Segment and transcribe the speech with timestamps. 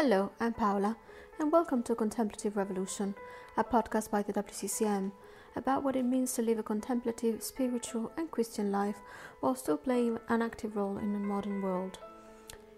[0.00, 0.96] Hello, I'm Paola,
[1.40, 3.16] and welcome to Contemplative Revolution,
[3.56, 5.10] a podcast by the WCCM
[5.56, 9.00] about what it means to live a contemplative, spiritual, and Christian life
[9.40, 11.98] while still playing an active role in the modern world.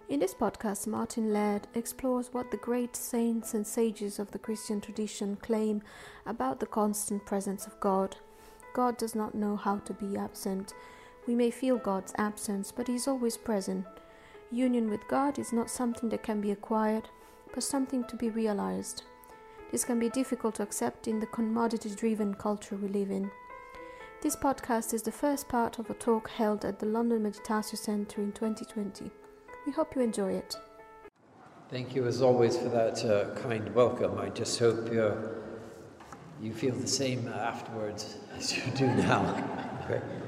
[0.08, 4.80] In this podcast, Martin Laird explores what the great saints and sages of the Christian
[4.80, 5.82] tradition claim
[6.24, 8.16] about the constant presence of God.
[8.72, 10.72] God does not know how to be absent.
[11.26, 13.84] We may feel God's absence, but He is always present.
[14.52, 17.08] Union with God is not something that can be acquired,
[17.54, 19.04] but something to be realized.
[19.70, 23.30] This can be difficult to accept in the commodity driven culture we live in.
[24.22, 28.20] This podcast is the first part of a talk held at the London Meditatio Centre
[28.20, 29.08] in 2020.
[29.66, 30.56] We hope you enjoy it.
[31.68, 34.18] Thank you, as always, for that uh, kind welcome.
[34.18, 35.14] I just hope uh,
[36.42, 40.02] you feel the same afterwards as you do now.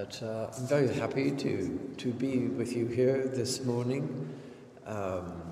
[0.00, 4.32] But uh, I'm very happy to, to be with you here this morning.
[4.86, 5.42] Um,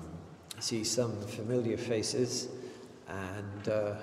[0.57, 2.47] see some familiar faces
[3.07, 3.93] and uh,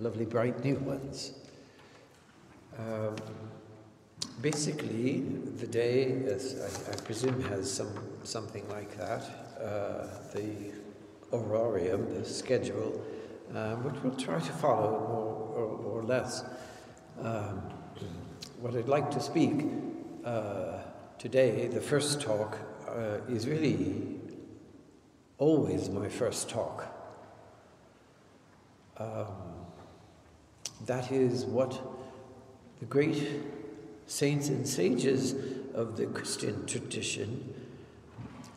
[0.00, 1.34] lovely, bright new ones.
[2.76, 3.14] Um,
[4.42, 5.20] basically,
[5.60, 9.22] the day, as I, I, presume, has some, something like that.
[9.60, 10.72] Uh, the
[11.30, 13.00] horarium, the schedule,
[13.54, 16.42] um, which we'll try to follow more or, or less.
[17.22, 17.62] Um,
[18.60, 19.66] what I'd like to speak
[20.24, 20.78] uh,
[21.16, 24.16] today, the first talk, uh, is really
[25.38, 26.86] always my first talk.
[28.96, 29.26] Um,
[30.86, 31.80] that is what
[32.80, 33.28] the great
[34.06, 35.34] saints and sages
[35.74, 37.54] of the Christian tradition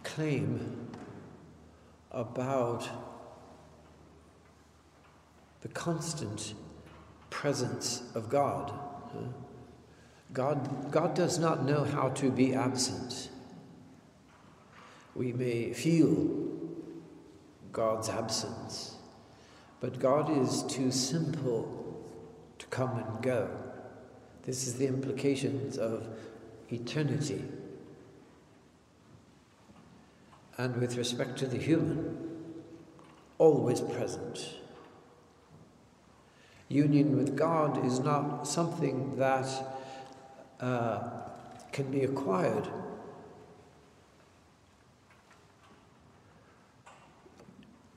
[0.03, 0.87] claim
[2.11, 2.89] about
[5.61, 6.55] the constant
[7.29, 8.73] presence of God.
[10.33, 13.29] God, God does not know how to be absent.
[15.13, 16.29] We may feel
[17.73, 18.95] God's absence,
[19.81, 22.01] but God is too simple
[22.59, 23.49] to come and go.
[24.43, 26.07] This is the implications of
[26.71, 27.43] eternity.
[30.57, 32.17] And with respect to the human,
[33.37, 34.55] always present.
[36.69, 39.47] Union with God is not something that
[40.61, 40.99] uh,
[41.71, 42.67] can be acquired.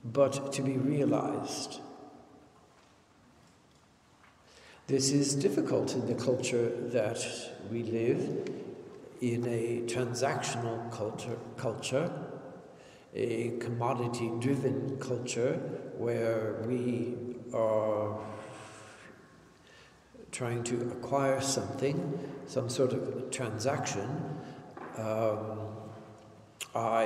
[0.05, 1.81] But to be realized.
[4.87, 7.27] This is difficult in the culture that
[7.71, 8.51] we live,
[9.23, 12.11] in a transactional culture, culture
[13.15, 15.55] a commodity driven culture
[15.97, 17.15] where we
[17.53, 18.19] are
[20.35, 24.09] trying to acquire something, some sort of transaction,
[24.99, 25.61] um,
[26.75, 27.05] I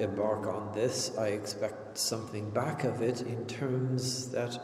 [0.00, 4.58] embark on this, I expect something back of it in terms that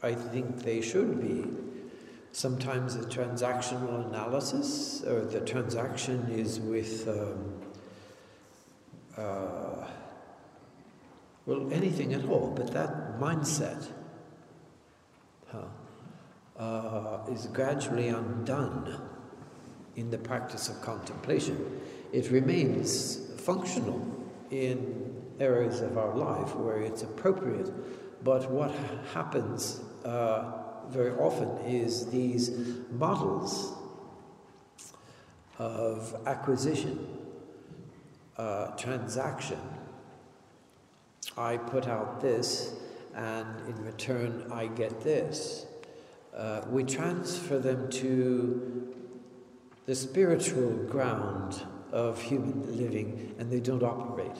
[0.00, 1.44] I think they should be.
[2.30, 7.60] Sometimes a transactional analysis, or the transaction is with, um,
[9.16, 9.88] uh,
[11.46, 13.88] well, anything at all, but that mindset.
[16.58, 19.00] Uh, is gradually undone
[19.94, 21.80] in the practice of contemplation.
[22.12, 24.04] It remains functional
[24.50, 27.70] in areas of our life where it's appropriate,
[28.24, 28.74] but what
[29.14, 30.50] happens uh,
[30.88, 32.50] very often is these
[32.90, 33.74] models
[35.60, 36.98] of acquisition,
[38.36, 39.60] uh, transaction.
[41.36, 42.74] I put out this,
[43.14, 45.67] and in return, I get this
[46.38, 48.94] uh, we transfer them to
[49.86, 51.60] the spiritual ground
[51.90, 54.36] of human living and they don't operate.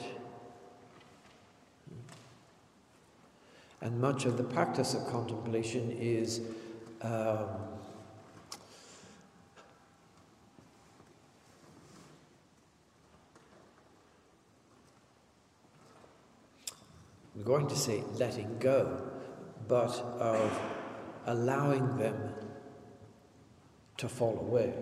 [3.81, 6.41] And much of the practice of contemplation is
[7.01, 7.47] um,
[17.35, 19.01] I'm going to say letting go,
[19.67, 20.78] but of
[21.29, 22.33] allowing them
[23.97, 24.73] to fall away.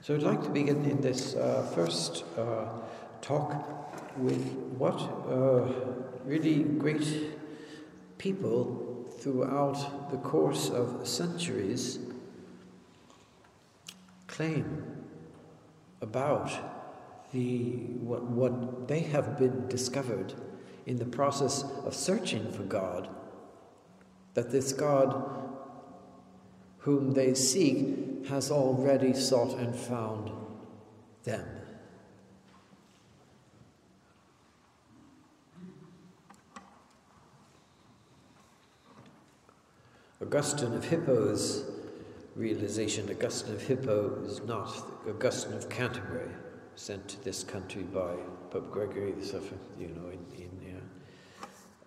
[0.00, 2.64] So I'd like to begin in this uh, first uh,
[3.20, 4.42] talk with
[4.78, 4.98] what
[5.28, 5.68] uh,
[6.24, 7.36] really great
[8.16, 11.98] people throughout the course of centuries
[14.28, 15.04] claim
[16.00, 16.77] about
[17.32, 20.34] the, what, what they have been discovered
[20.86, 23.08] in the process of searching for God,
[24.34, 25.38] that this God
[26.78, 30.30] whom they seek has already sought and found
[31.24, 31.46] them.
[40.20, 41.64] Augustine of Hippo's
[42.34, 44.68] realization, Augustine of Hippo is not
[45.08, 46.28] Augustine of Canterbury,
[46.78, 48.14] sent to this country by
[48.50, 49.40] Pope Gregory VII,
[49.80, 50.80] you know, in, in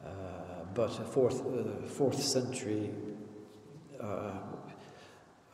[0.05, 0.09] uh,
[0.73, 2.89] but a fourth, uh, fourth century
[4.01, 4.31] uh,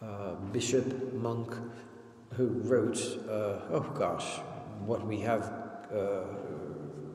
[0.02, 1.54] uh, bishop, monk,
[2.34, 2.98] who wrote,
[3.30, 4.40] uh, oh gosh,
[4.86, 5.54] what we have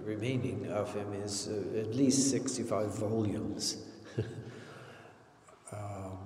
[0.04, 3.78] remaining of him is at least 65 volumes.
[5.72, 6.18] um,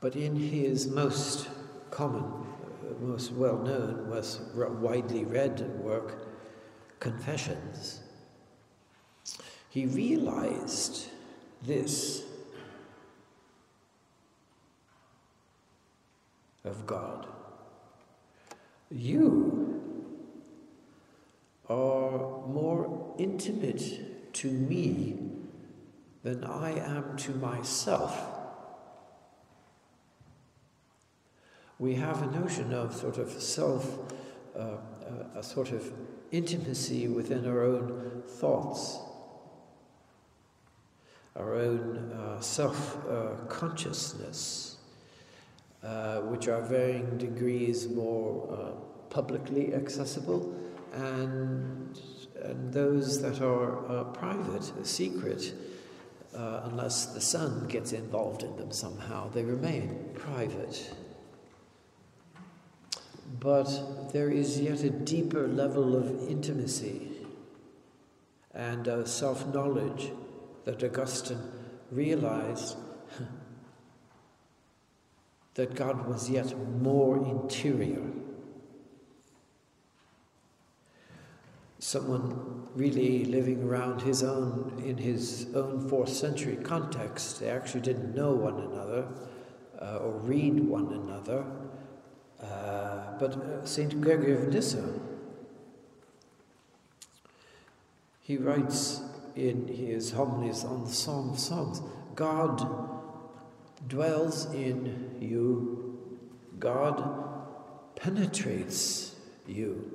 [0.00, 1.48] but in his most
[1.90, 2.24] common,
[3.00, 6.28] most well known, most widely read work,
[7.00, 8.00] Confessions,
[9.70, 11.08] he realized
[11.62, 12.22] this
[16.64, 17.26] of God.
[18.90, 19.80] You
[21.68, 25.18] are more intimate to me
[26.22, 28.31] than I am to myself.
[31.82, 33.98] We have a notion of sort of self,
[34.56, 34.76] uh,
[35.34, 35.92] a, uh, sort of
[36.30, 39.00] intimacy within our own thoughts,
[41.34, 44.76] our own uh, self uh, consciousness
[46.30, 48.70] which are varying degrees more uh,
[49.10, 50.54] publicly accessible,
[50.92, 51.98] and,
[52.44, 55.52] and those that are uh, private, secret,
[56.32, 60.94] unless the sun gets involved in them somehow, they remain private.
[63.40, 67.12] But there is yet a deeper level of intimacy
[68.54, 70.12] and self knowledge
[70.64, 71.40] that Augustine
[71.90, 72.76] realized
[75.54, 78.02] that God was yet more interior.
[81.78, 88.14] Someone really living around his own, in his own fourth century context, they actually didn't
[88.14, 89.08] know one another
[89.80, 91.44] uh, or read one another.
[92.42, 94.00] Uh, but uh, St.
[94.00, 95.00] Gregory of Nyssa,
[98.20, 99.02] he writes
[99.36, 101.80] in his homilies on the Song of Songs
[102.14, 102.66] God
[103.88, 106.18] dwells in you,
[106.58, 107.02] God
[107.96, 109.14] penetrates
[109.46, 109.90] you,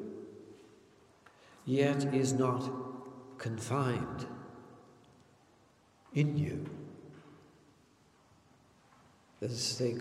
[1.66, 2.70] yet is not
[3.38, 4.26] confined
[6.14, 6.66] in you.
[9.42, 9.92] Is to say,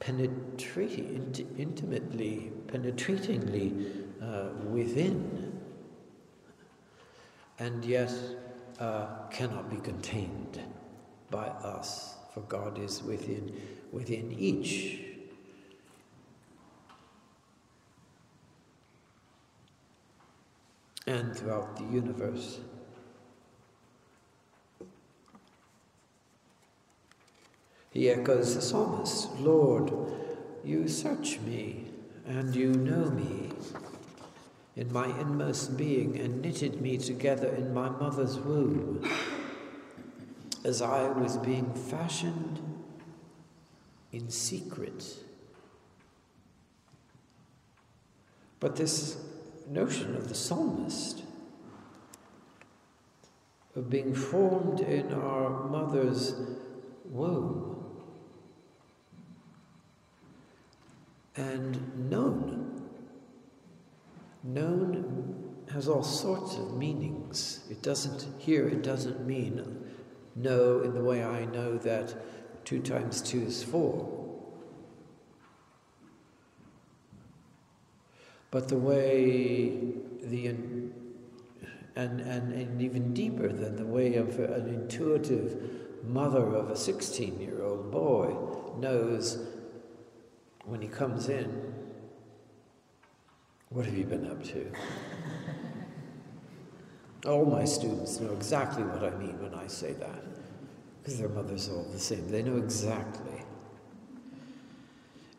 [0.00, 5.60] God is penetrating, intimately, penetratingly uh, within,
[7.58, 8.12] and yet
[8.80, 10.60] uh, cannot be contained
[11.30, 13.54] by us, for God is within,
[13.92, 15.00] within each.
[21.06, 22.60] And throughout the universe.
[27.90, 29.92] He echoes the psalmist Lord,
[30.64, 31.86] you search me,
[32.26, 33.50] and you know me
[34.76, 39.04] in my inmost being, and knitted me together in my mother's womb
[40.64, 42.60] as I was being fashioned
[44.12, 45.16] in secret.
[48.60, 49.16] But this
[49.68, 51.22] notion of the psalmist,
[53.74, 56.34] of being formed in our mother's
[57.04, 57.67] womb,
[61.38, 62.82] and known.
[64.42, 67.60] Known has all sorts of meanings.
[67.70, 69.84] It doesn't, here, it doesn't mean
[70.34, 72.14] know in the way I know that
[72.64, 74.14] two times two is four.
[78.50, 79.78] But the way
[80.22, 80.46] the
[81.98, 87.40] and, and, and even deeper than the way of an intuitive mother of a 16
[87.40, 88.36] year old boy
[88.78, 89.44] knows
[90.68, 91.74] when he comes in,
[93.70, 94.70] what have you been up to?
[97.26, 100.22] All my students know exactly what I mean when I say that,
[101.00, 102.28] because their mothers are all the same.
[102.28, 103.42] They know exactly.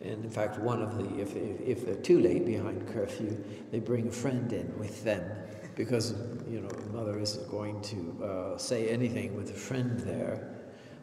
[0.01, 3.38] And in fact, one of the, if, if, they're too late behind curfew,
[3.71, 5.29] they bring a friend in with them
[5.75, 6.15] because,
[6.50, 10.58] you know, mother isn't going to uh, say anything with a friend there.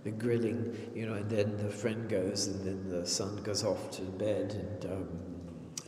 [0.07, 3.91] The grilling, you know, and then the friend goes, and then the son goes off
[3.91, 5.09] to bed and, um,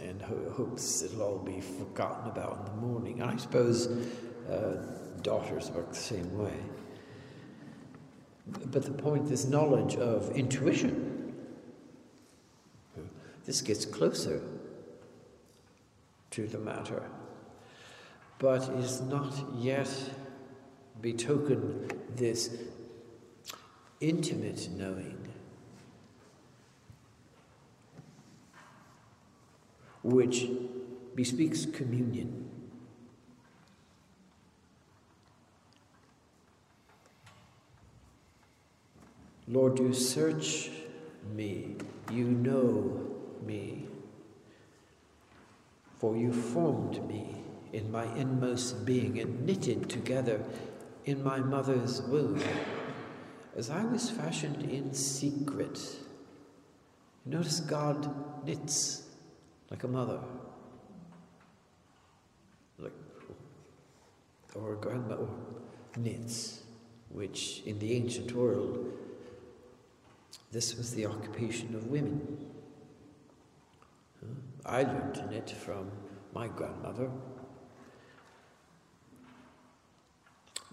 [0.03, 3.21] and ho- hopes it'll all be forgotten about in the morning.
[3.21, 3.87] And I suppose
[4.51, 4.83] uh,
[5.23, 6.57] daughters work the same way.
[8.73, 11.33] But the point is knowledge of intuition.
[13.45, 14.43] This gets closer
[16.33, 17.09] to the matter,
[18.41, 19.89] but is not yet
[21.01, 22.51] betoken this
[24.01, 25.17] intimate knowing.
[30.03, 30.47] Which
[31.15, 32.49] bespeaks communion.
[39.49, 40.71] Lord, you search
[41.35, 41.77] me,
[42.13, 43.01] you know
[43.45, 43.89] me,
[45.99, 50.43] for you formed me in my inmost being and knitted together
[51.07, 52.43] in my mother's womb.
[53.59, 55.81] As I was fashioned in secret,
[57.27, 59.03] notice God knits
[59.69, 60.21] like a mother,
[62.79, 62.93] like,
[64.55, 65.27] or a grandmother
[65.97, 66.61] knits,
[67.09, 68.93] which in the ancient world
[70.53, 72.39] this was the occupation of women.
[74.65, 75.91] I learned to knit from
[76.33, 77.11] my grandmother.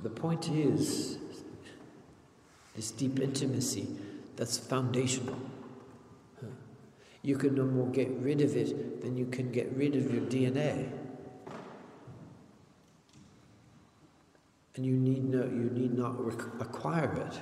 [0.03, 1.17] The point is
[2.75, 3.87] this deep intimacy
[4.35, 5.39] that's foundational.
[7.21, 10.21] You can no more get rid of it than you can get rid of your
[10.23, 10.91] DNA.
[14.75, 16.19] And you need, no, you need not
[16.59, 17.39] acquire it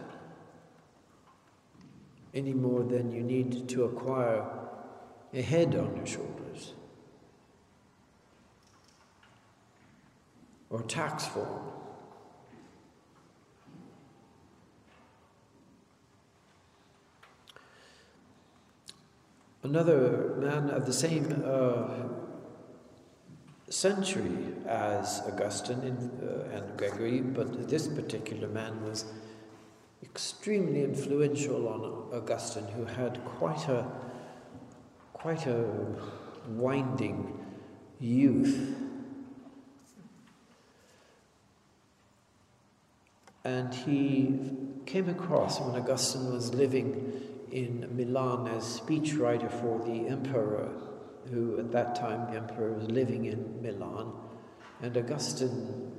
[2.33, 4.45] any more than you need to acquire
[5.33, 6.73] a head on your shoulders
[10.69, 11.61] or tax form.
[19.63, 21.87] Another man of the same uh,
[23.69, 29.05] century as Augustine and, uh, and Gregory, but this particular man was
[30.03, 31.81] extremely influential on
[32.13, 33.89] Augustine, who had quite a
[35.13, 35.65] quite a
[36.49, 37.39] winding
[38.01, 38.75] youth.
[43.45, 44.51] And he
[44.85, 47.13] came across when Augustine was living
[47.53, 50.69] in Milan as speechwriter for the emperor,
[51.29, 54.11] who at that time the emperor was living in Milan.
[54.81, 55.91] And Augustine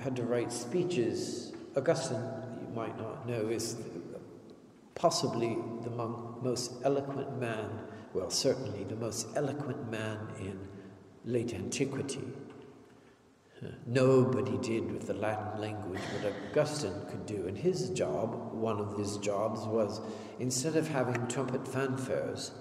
[0.00, 1.52] had to write speeches.
[1.76, 2.22] Augustine
[2.62, 3.76] you might not know, is
[4.94, 7.68] possibly the most eloquent man,
[8.14, 10.58] well, certainly the most eloquent man in
[11.24, 12.24] late antiquity.
[13.86, 17.46] Nobody did with the Latin language what Augustine could do.
[17.46, 20.00] And his job, one of his jobs, was
[20.38, 22.52] instead of having trumpet fanfares,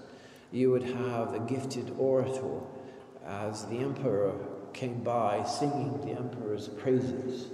[0.51, 2.61] you would have a gifted orator
[3.25, 4.33] as the emperor
[4.73, 7.47] came by singing the emperor's praises.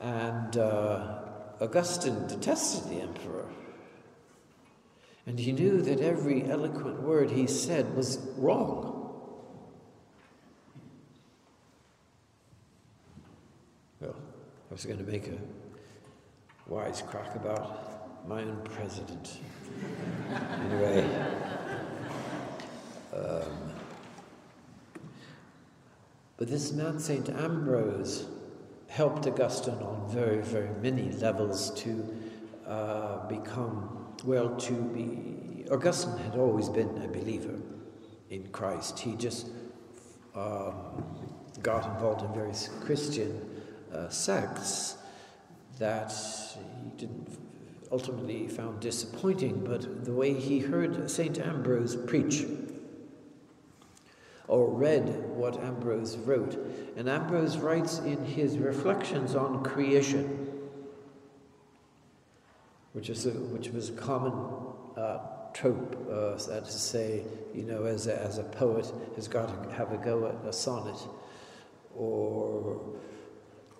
[0.00, 1.20] And uh,
[1.60, 3.46] Augustine detested the emperor.
[5.26, 8.92] And he knew that every eloquent word he said was wrong.
[14.00, 14.16] Well,
[14.72, 15.36] I was going to make a
[16.66, 19.36] wise crack about my own president.
[20.64, 21.04] anyway.
[23.14, 23.74] Um,
[26.38, 27.28] but this man, St.
[27.28, 28.24] Ambrose,
[28.88, 32.16] helped Augustine on very, very many levels to
[32.66, 35.66] uh, become, well, to be.
[35.70, 37.58] Augustine had always been a believer
[38.30, 39.00] in Christ.
[39.00, 39.48] He just
[40.34, 41.04] um,
[41.62, 43.51] got involved in various Christian
[43.94, 44.96] uh, sects
[45.78, 46.12] that
[46.54, 47.38] he didn't
[47.90, 51.38] ultimately found disappointing, but the way he heard St.
[51.38, 52.44] Ambrose preach
[54.48, 56.58] or read what Ambrose wrote.
[56.96, 60.48] And Ambrose writes in his reflections on creation,
[62.92, 64.34] which, is a, which was a common
[64.96, 65.18] uh,
[65.54, 69.64] trope, uh, that is to say, you know, as a, as a poet has got
[69.64, 70.98] to have a go at a sonnet
[71.94, 72.80] or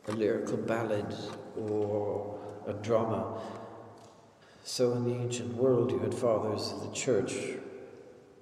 [0.08, 1.14] a lyrical ballad
[1.56, 3.40] or a drama.
[4.64, 7.34] So in the ancient world, you had fathers of the church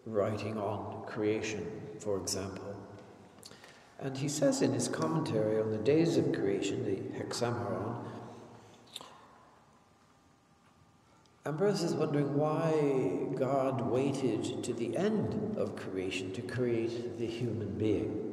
[0.06, 1.66] writing on creation
[2.00, 2.74] for example.
[3.98, 7.96] And he says in his commentary on the days of creation, the Hexameron,
[11.46, 17.76] Ambrose is wondering why God waited to the end of creation to create the human
[17.76, 18.29] being.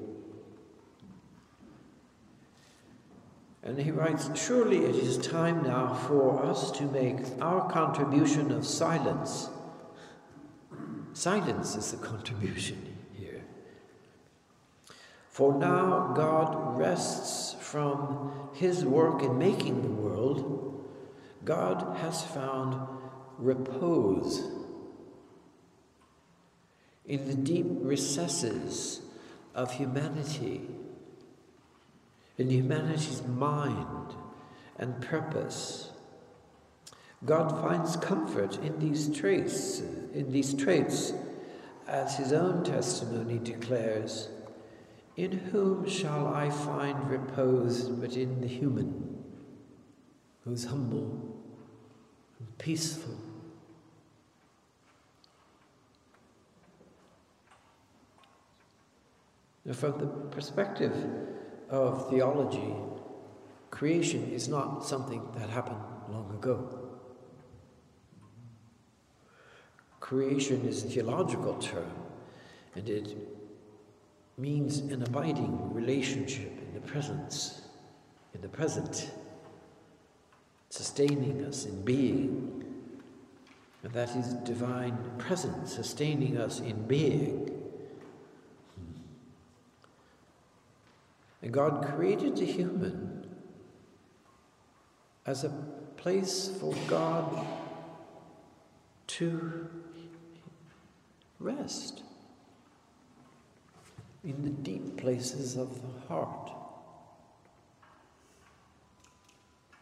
[3.68, 8.66] And he writes, Surely it is time now for us to make our contribution of
[8.66, 9.50] silence.
[11.12, 13.42] Silence is the contribution here.
[15.30, 20.88] for now God rests from his work in making the world
[21.44, 22.80] God has found
[23.38, 24.50] repose
[27.06, 29.02] in the deep recesses
[29.54, 30.70] of humanity,
[32.38, 34.16] in humanity's mind
[34.78, 35.92] and purpose.
[37.26, 39.80] God finds comfort in these traits,
[40.14, 41.14] in these traits,
[41.88, 44.30] as his own testimony declares,
[45.16, 49.24] in whom shall I find repose but in the human,
[50.44, 51.42] who's humble
[52.40, 53.18] and peaceful
[59.74, 60.94] From the perspective
[61.70, 62.74] of theology,
[63.72, 66.88] creation is not something that happened long ago.
[70.00, 71.92] Creation is a theological term,
[72.76, 73.16] and it
[74.38, 77.64] means an abiding relationship in the presence,
[78.34, 79.12] in the present,
[80.70, 82.64] sustaining us in being.
[83.84, 87.57] And that is divine presence, sustaining us in being.
[91.42, 93.26] And God created the human
[95.26, 95.50] as a
[95.98, 97.46] place for God
[99.08, 99.68] to
[101.40, 102.04] rest
[104.24, 106.52] in the deep places of the heart.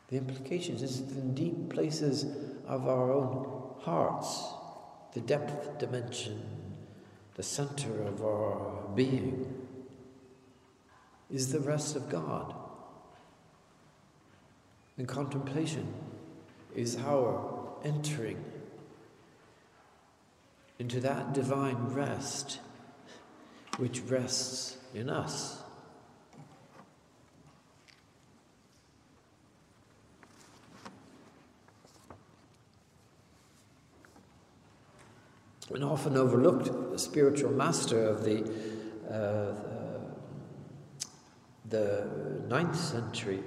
[0.09, 2.25] The implications is the deep places
[2.67, 4.43] of our own hearts,
[5.13, 6.43] the depth dimension,
[7.35, 9.64] the center of our being
[11.35, 12.55] is the rest of God.
[14.97, 15.93] And contemplation
[16.73, 18.41] is our entering
[20.79, 22.59] into that divine rest
[23.77, 25.61] which rests in us.
[35.73, 38.49] An often overlooked spiritual master of the
[39.11, 39.74] uh,
[41.69, 42.07] the
[42.47, 43.43] ninth century,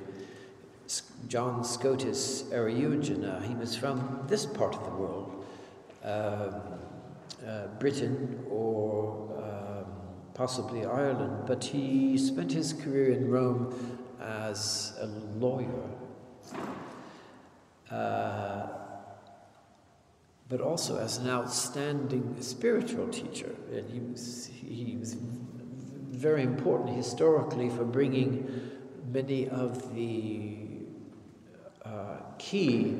[1.28, 5.44] John Scotus Eriugena, he was from this part of the world,
[6.04, 6.54] um,
[7.46, 9.92] uh, Britain or um,
[10.34, 13.74] possibly Ireland, but he spent his career in Rome
[14.20, 15.84] as a lawyer.
[17.90, 18.66] Uh,
[20.48, 23.54] but also as an outstanding spiritual teacher.
[23.70, 25.16] And he was, he was
[26.10, 28.70] very important historically for bringing
[29.12, 30.58] many of the
[31.84, 32.96] uh, key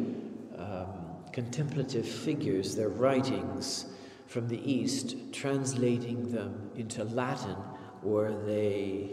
[0.56, 0.88] um,
[1.32, 3.86] contemplative figures, their writings
[4.26, 7.56] from the East, translating them into Latin,
[8.02, 9.10] where they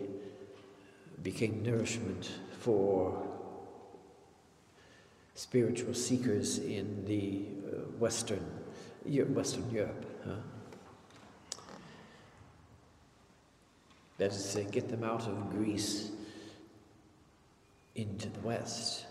[1.24, 3.26] became nourishment for
[5.34, 8.46] spiritual seekers in the uh, Western,
[9.06, 10.06] Western Europe.
[10.26, 10.36] Huh?
[14.18, 16.12] That is to say, get them out of Greece
[17.96, 19.06] into the West.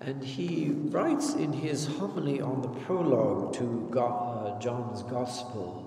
[0.00, 5.86] And he writes in his homily on the prologue to uh, John's Gospel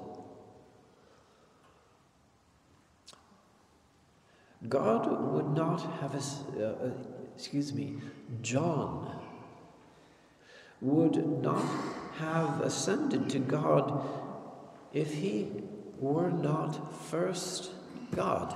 [4.67, 6.89] God would not have us, uh, uh,
[7.33, 7.95] excuse me,
[8.41, 9.17] John
[10.81, 11.65] would not
[12.17, 14.05] have ascended to God
[14.91, 15.47] if he
[15.97, 17.71] were not first
[18.15, 18.55] God.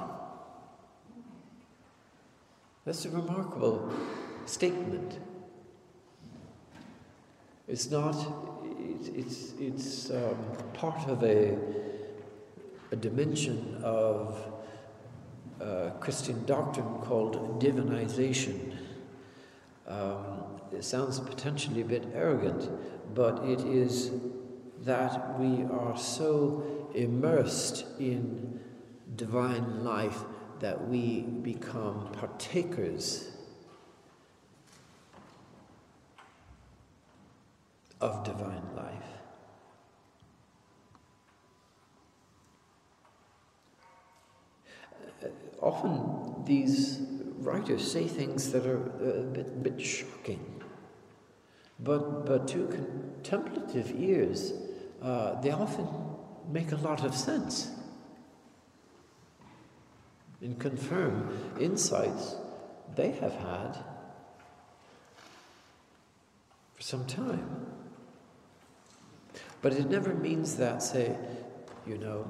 [2.85, 3.93] That's a remarkable
[4.45, 5.19] statement.
[7.67, 8.15] It's not,
[9.15, 10.37] it's, it's um,
[10.73, 11.57] part of a,
[12.91, 14.37] a dimension of
[15.61, 18.75] uh, Christian doctrine called divinization.
[19.87, 20.43] Um,
[20.73, 22.69] it sounds potentially a bit arrogant,
[23.15, 24.11] but it is
[24.81, 28.59] that we are so immersed in
[29.15, 30.19] divine life
[30.59, 33.31] that we become partakers
[37.99, 38.93] of divine life.
[45.23, 45.27] Uh,
[45.61, 46.99] often these
[47.39, 50.63] writers say things that are a bit, bit shocking,
[51.79, 54.53] but, but to contemplative ears,
[55.01, 55.87] uh, they often
[56.51, 57.69] make a lot of sense
[60.43, 61.29] and confirm
[61.59, 62.35] insights
[62.95, 63.77] they have had
[66.75, 67.65] for some time.
[69.61, 71.15] But it never means that, say,
[71.87, 72.27] you know,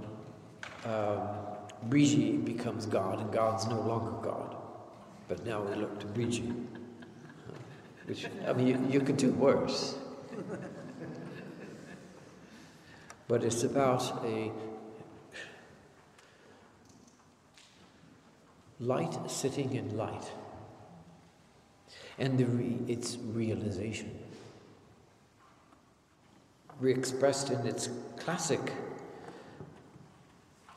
[0.85, 4.55] um, Brigitte becomes God and God's no longer God.
[5.27, 6.53] But now we look to Brigitte.
[8.05, 9.95] Which, I mean, you, you could do worse.
[13.27, 14.51] but it's about a
[18.79, 20.31] light sitting in light
[22.17, 24.17] and re- its realization,
[26.79, 28.73] re-expressed in its classic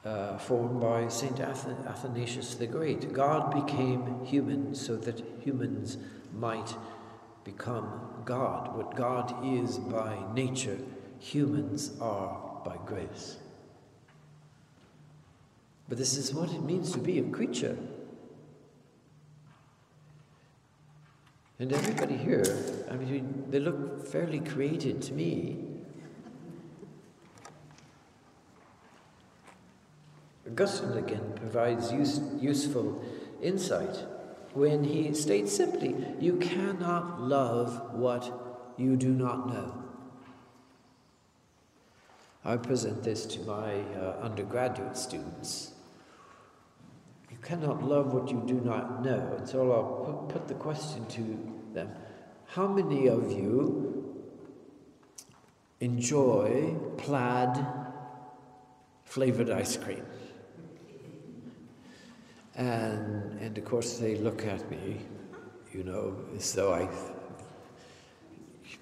[0.05, 3.13] uh, form by Saint Ath- Athanasius the Great.
[3.13, 5.99] God became human so that humans
[6.33, 6.75] might
[7.45, 8.77] become God.
[8.77, 10.79] What God is by nature,
[11.19, 13.39] humans are by grace.
[15.89, 17.79] But this is what it means to be a creature.
[21.59, 22.45] And everybody here,
[22.91, 25.65] I mean, they look fairly created to me.
[30.47, 33.03] Augustine again provides use, useful
[33.43, 34.05] insight
[34.53, 39.83] when he states simply, You cannot love what you do not know.
[42.45, 45.73] I present this to my uh, undergraduate students.
[47.47, 49.37] Cannot love what you do not know.
[49.39, 51.93] And so I'll put, the question to them
[52.47, 54.25] How many of you
[55.79, 57.65] enjoy plaid
[59.05, 60.05] flavored ice cream?
[62.57, 65.03] And, and of course, they look at me,
[65.73, 66.89] you know, as though I,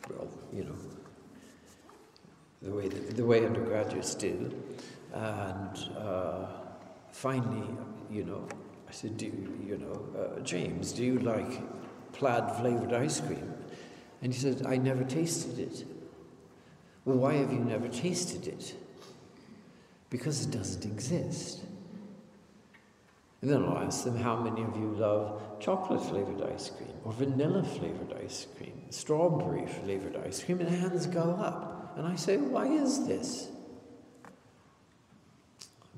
[0.08, 0.76] well, you know,
[2.62, 4.54] the way, the way undergraduates do.
[5.12, 6.46] And uh,
[7.10, 7.68] finally,
[8.14, 8.46] you know,
[8.88, 11.60] I said, do you, you know, uh, James, do you like
[12.12, 13.52] plaid flavored ice cream?
[14.22, 15.84] And he said, I never tasted it.
[17.04, 18.74] Well, why have you never tasted it?
[20.10, 21.64] Because it doesn't exist.
[23.42, 27.12] And then I'll ask them how many of you love chocolate flavored ice cream, or
[27.12, 31.94] vanilla flavored ice cream, strawberry flavored ice cream, and hands go up.
[31.98, 33.48] And I say, Why is this?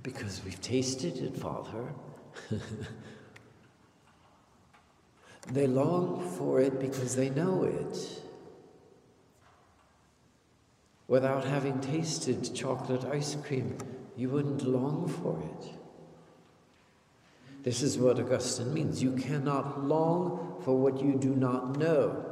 [0.07, 1.93] Because we've tasted it, Father.
[5.49, 8.23] they long for it because they know it.
[11.09, 13.79] Without having tasted chocolate ice cream,
[14.17, 15.73] you wouldn't long for it.
[17.65, 19.03] This is what Augustine means.
[19.03, 22.25] You cannot long for what you do not know.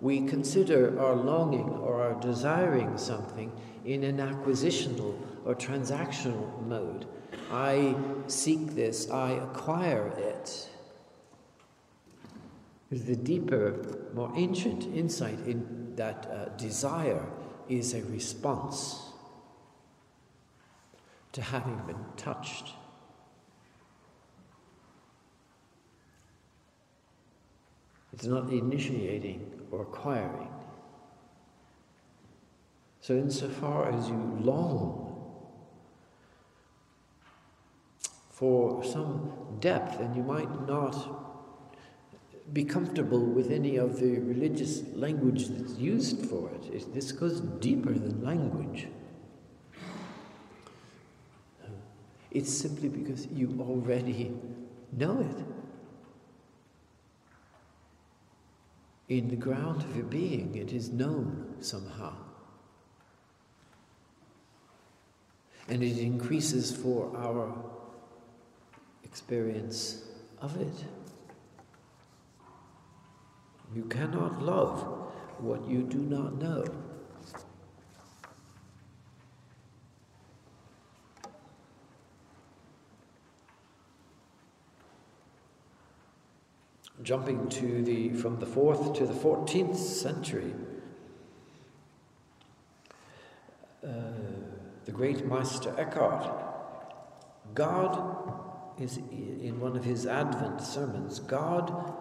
[0.00, 3.52] We consider our longing or our desiring something
[3.84, 7.06] in an acquisitional or transactional mode.
[7.50, 7.94] I
[8.26, 10.68] seek this, I acquire it.
[12.90, 17.26] The deeper, more ancient insight in that uh, desire
[17.68, 19.00] is a response
[21.32, 22.70] to having been touched.
[28.12, 30.53] It's not initiating or acquiring.
[33.04, 35.02] So, insofar as you long
[38.30, 40.96] for some depth, and you might not
[42.54, 47.42] be comfortable with any of the religious language that's used for it, it this goes
[47.42, 48.86] deeper than language.
[52.30, 54.32] It's simply because you already
[54.92, 55.44] know it.
[59.10, 62.23] in the ground of your being, it is known somehow.
[65.68, 67.54] And it increases for our
[69.02, 70.04] experience
[70.40, 70.84] of it.
[73.74, 74.82] You cannot love
[75.38, 76.64] what you do not know.
[87.04, 90.54] jumping to the from the fourth to the fourteenth century.
[93.86, 94.33] Uh,
[94.84, 96.30] the great Meister Eckhart,
[97.54, 98.34] God
[98.78, 101.20] is in one of his Advent sermons.
[101.20, 101.94] God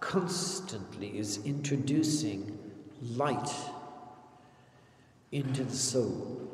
[0.00, 2.58] constantly is introducing
[3.02, 3.50] light
[5.32, 6.50] into the soul,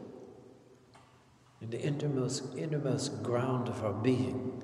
[1.60, 4.62] in the innermost, innermost ground of our being.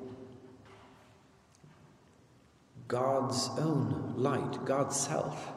[2.88, 5.53] God's own light, God's self.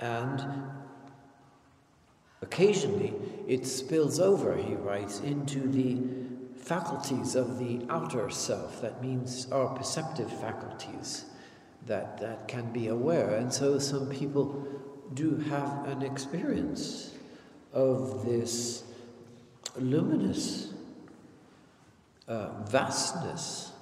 [0.00, 0.42] And
[2.44, 3.12] occasionally
[3.48, 5.98] it spills over, he writes, into the
[6.56, 8.80] faculties of the outer self.
[8.80, 11.24] That means our perceptive faculties
[11.86, 13.34] that, that can be aware.
[13.34, 14.66] And so some people
[15.14, 17.14] do have an experience
[17.72, 18.84] of this
[19.76, 20.72] luminous
[22.28, 23.73] uh, vastness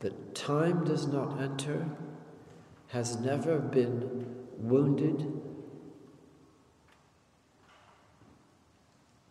[0.00, 1.86] that time does not enter,
[2.88, 5.40] has never been wounded,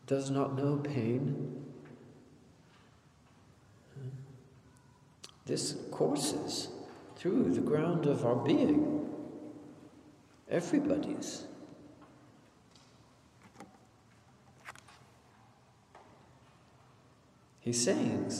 [0.06, 1.64] does not know pain.
[5.46, 6.70] This courses
[7.16, 9.10] through the ground of our being,
[10.50, 11.46] everybody's.
[17.62, 18.32] He's saying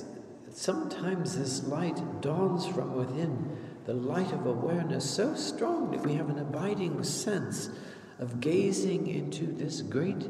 [0.58, 6.30] sometimes this light dawns from within, the light of awareness so strong that we have
[6.30, 7.70] an abiding sense
[8.18, 10.28] of gazing into this great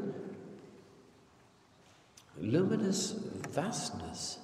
[2.38, 3.12] luminous
[3.50, 4.38] vastness.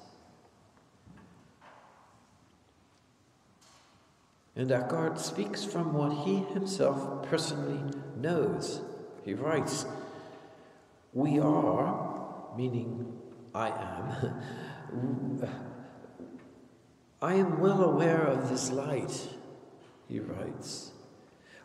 [4.57, 8.81] And Eckhart speaks from what he himself personally knows.
[9.23, 9.85] He writes,
[11.13, 13.21] We are, meaning
[13.55, 14.41] I am,
[17.25, 19.31] I am well aware of this light,
[20.11, 20.93] he writes.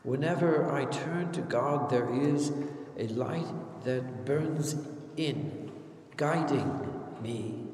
[0.04, 2.54] Whenever I turn to God, there is
[2.98, 4.78] a light that burns
[5.18, 5.70] in,
[6.16, 6.80] guiding
[7.22, 7.68] me.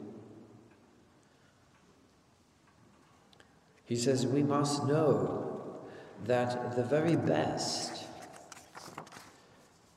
[3.86, 5.84] He says we must know
[6.24, 8.04] that the very best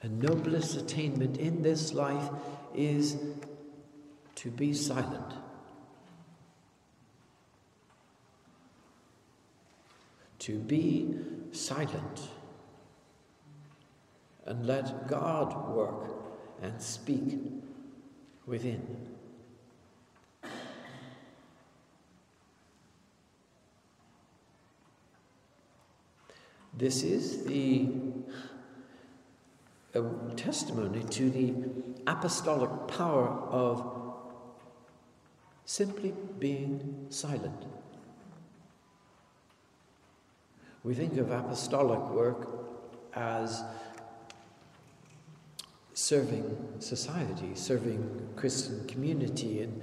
[0.02, 2.28] and noblest attainment in this life
[2.74, 3.16] is
[4.34, 5.47] to be silent.
[10.40, 11.14] To be
[11.52, 12.28] silent
[14.46, 16.10] and let God work
[16.62, 17.38] and speak
[18.46, 19.08] within.
[26.78, 27.88] This is the
[30.36, 31.54] testimony to the
[32.06, 33.84] apostolic power of
[35.64, 37.64] simply being silent.
[40.84, 42.48] We think of apostolic work
[43.14, 43.62] as
[45.94, 49.82] serving society, serving Christian community in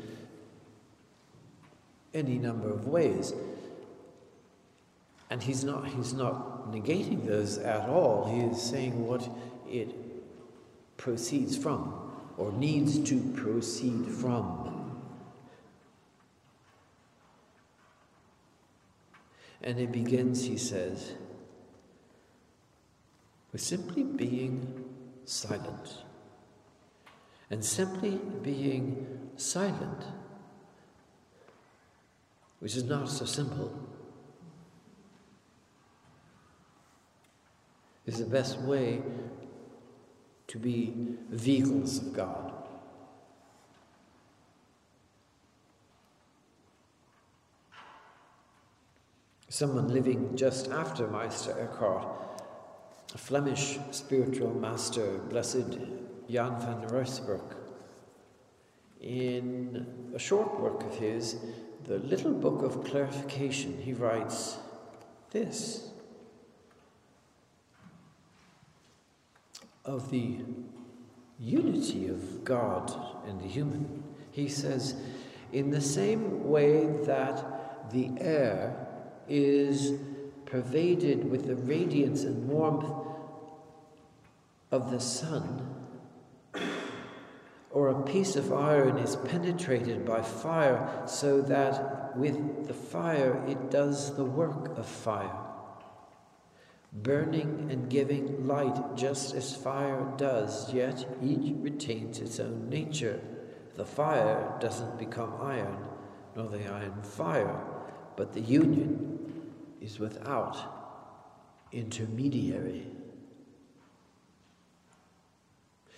[2.14, 3.34] any number of ways.
[5.30, 8.32] And he's not, he's not negating those at all.
[8.34, 9.30] He is saying what
[9.68, 9.94] it
[10.98, 11.94] proceeds from
[12.38, 14.75] or needs to proceed from.
[19.66, 21.16] And it begins, he says,
[23.52, 24.86] with simply being
[25.26, 26.04] silent.
[27.50, 30.04] And simply being silent,
[32.60, 33.74] which is not so simple,
[38.06, 39.02] is the best way
[40.48, 40.94] to be
[41.30, 42.55] vehicles of God.
[49.56, 52.06] Someone living just after Meister Eckhart,
[53.14, 55.80] a Flemish spiritual master, Blessed
[56.30, 57.56] Jan van Ruysbroek,
[59.00, 61.38] in a short work of his,
[61.86, 64.58] the Little Book of Clarification, he writes
[65.32, 65.88] this
[69.86, 70.40] of the
[71.40, 72.94] unity of God
[73.26, 74.04] and the human.
[74.32, 74.96] He says,
[75.54, 78.85] in the same way that the air
[79.28, 79.94] is
[80.46, 82.90] pervaded with the radiance and warmth
[84.72, 85.76] of the sun,
[87.72, 93.70] or a piece of iron is penetrated by fire so that with the fire it
[93.70, 95.38] does the work of fire,
[96.94, 103.20] burning and giving light just as fire does, yet each retains its own nature.
[103.76, 105.86] The fire doesn't become iron,
[106.36, 107.60] nor the iron fire,
[108.16, 109.15] but the union
[109.86, 110.58] is without
[111.72, 112.88] intermediary.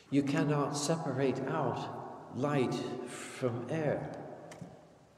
[0.09, 2.75] You cannot separate out light
[3.07, 4.11] from air.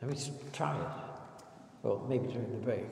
[0.01, 0.17] Let me
[0.53, 0.87] try it.
[1.81, 2.85] Well, maybe during the break.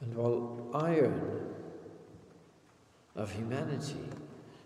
[0.00, 1.54] And while iron
[3.16, 4.08] of humanity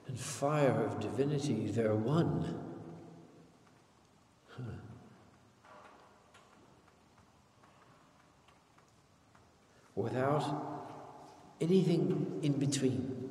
[0.06, 2.73] and fire of divinity, they're one.
[9.94, 10.44] Without
[11.60, 13.24] anything in between.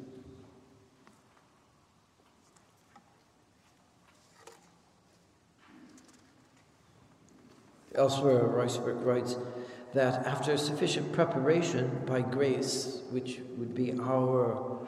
[7.96, 9.36] Elsewhere, Ruysbroek writes
[9.94, 14.80] that after sufficient preparation by grace, which would be our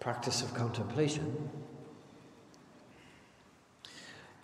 [0.00, 1.48] practice of contemplation,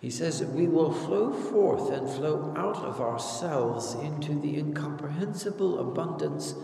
[0.03, 5.79] He says that we will flow forth and flow out of ourselves into the incomprehensible
[5.79, 6.55] abundance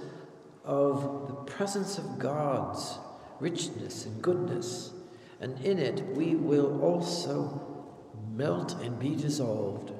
[0.66, 2.98] of the presence of God's
[3.40, 4.92] richness and goodness,
[5.40, 7.88] and in it we will also
[8.30, 9.94] melt and be dissolved,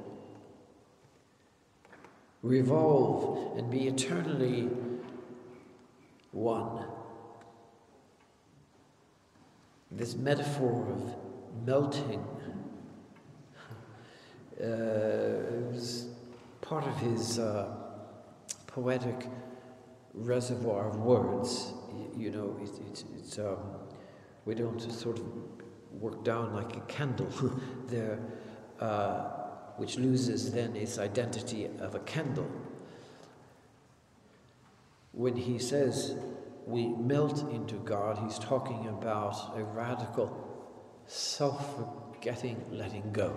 [2.42, 4.70] revolve and be eternally
[6.32, 6.86] one.
[9.90, 11.16] This metaphor of
[11.66, 12.26] melting
[14.62, 16.08] uh, was
[16.62, 17.70] part of his uh,
[18.68, 19.28] poetic
[20.14, 21.74] reservoir of words.
[22.18, 23.58] You, know, it, it, it's um,
[24.46, 25.26] we don't sort of
[25.92, 27.30] work down like a candle
[27.88, 28.20] there,
[28.80, 29.30] uh,
[29.78, 32.50] which loses then its identity of a candle.
[35.12, 36.16] When he says
[36.66, 40.30] we melt into God, he's talking about a radical
[41.08, 41.76] self
[42.14, 43.34] forgetting, letting go.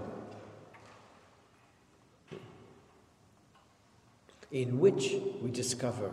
[4.53, 6.13] In which we discover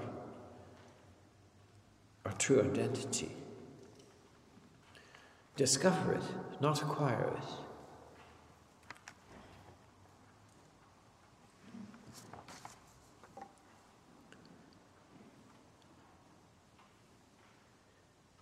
[2.25, 3.31] our true identity.
[5.55, 6.23] Discover it,
[6.61, 7.43] not acquire it.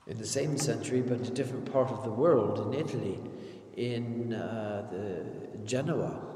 [0.07, 3.19] in the same century, but a different part of the world, in Italy,
[3.75, 5.25] in uh, the
[5.65, 6.26] Genoa.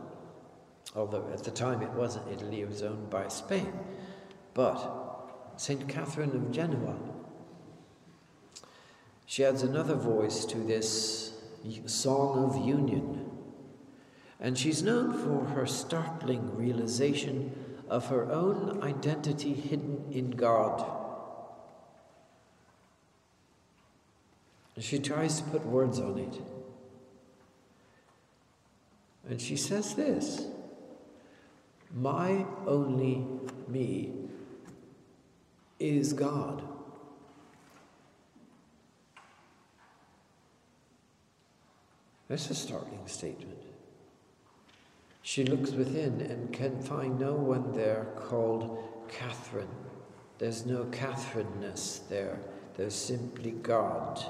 [0.96, 3.72] Although at the time it wasn't Italy, it was owned by Spain.
[4.54, 5.88] But St.
[5.88, 6.96] Catherine of Genoa,
[9.26, 11.34] she adds another voice to this
[11.86, 13.30] song of union.
[14.40, 17.56] And she's known for her startling realization
[17.90, 21.02] of her own identity hidden in God
[24.82, 26.42] And she tries to put words on it.
[29.30, 30.48] And she says this
[31.94, 33.26] My only
[33.68, 34.14] me
[35.80, 36.62] is God.
[42.28, 43.58] That's a startling statement.
[45.22, 48.78] She looks within and can find no one there called
[49.10, 49.68] Catherine.
[50.38, 52.40] There's no Catherineness there,
[52.78, 54.26] there's simply God.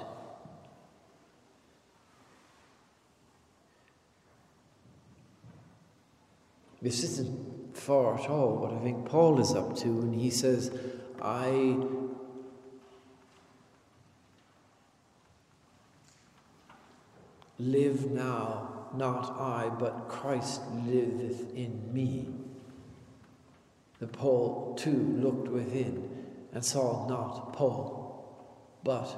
[6.81, 10.75] This isn't far at all what I think Paul is up to when he says,
[11.21, 11.77] I
[17.59, 22.27] live now, not I, but Christ liveth in me.
[23.99, 26.09] The Paul too looked within
[26.51, 28.25] and saw not Paul,
[28.83, 29.15] but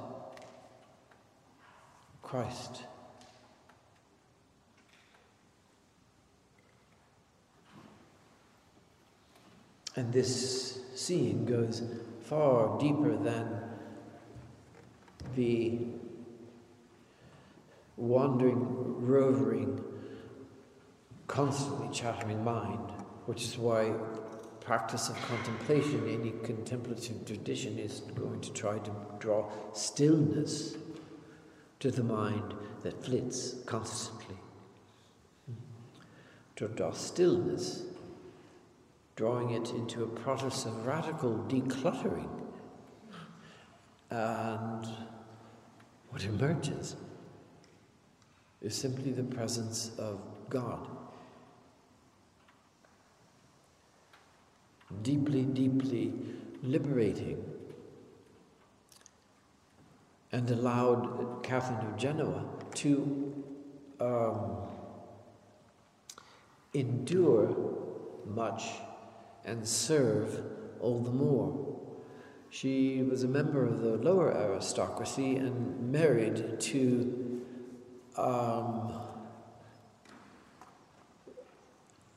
[2.22, 2.84] Christ.
[9.96, 11.84] And this seeing goes
[12.22, 13.62] far deeper than
[15.36, 15.80] the
[17.96, 19.84] wandering, rovering,
[21.28, 22.92] constantly chattering mind,
[23.26, 23.94] which is why
[24.60, 30.76] practice of contemplation, any contemplative tradition, is going to try to draw stillness
[31.80, 34.38] to the mind that flits constantly.
[36.56, 37.84] To draw stillness
[39.16, 42.30] drawing it into a process of radical decluttering.
[44.10, 44.88] And
[46.10, 46.96] what emerges
[48.62, 50.88] is simply the presence of God.
[55.02, 56.14] Deeply, deeply
[56.62, 57.44] liberating.
[60.32, 62.46] And allowed Catherine of Genoa
[62.76, 63.44] to
[64.00, 64.58] um,
[66.74, 67.56] endure
[68.26, 68.64] much
[69.46, 70.42] and serve
[70.80, 71.74] all the more.
[72.50, 77.42] She was a member of the lower aristocracy and married to
[78.16, 78.94] um,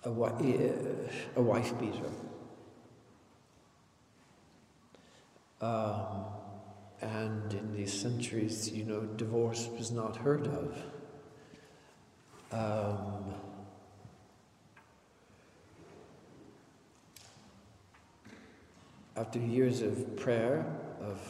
[0.04, 2.10] a, a, wife beater.
[5.60, 6.26] Um,
[7.00, 10.82] and in these centuries, you know, divorce was not heard of.
[12.52, 13.34] Um,
[19.16, 20.66] after years of prayer,
[21.00, 21.20] of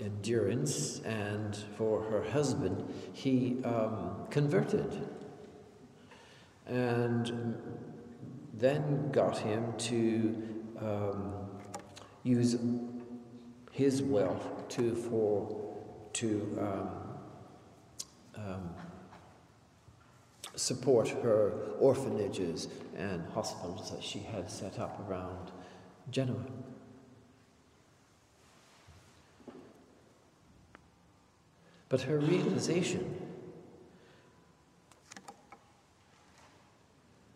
[0.00, 5.08] endurance, and for her husband, he um, converted.
[6.66, 7.56] And
[8.54, 10.42] then got him to
[10.80, 11.32] um,
[12.22, 12.56] use
[13.72, 15.60] his wealth to for
[16.14, 16.90] to um,
[18.36, 18.70] um
[20.56, 25.50] support her orphanages and hospitals that she had set up around
[26.10, 26.44] Genoa.
[31.88, 33.24] But her realization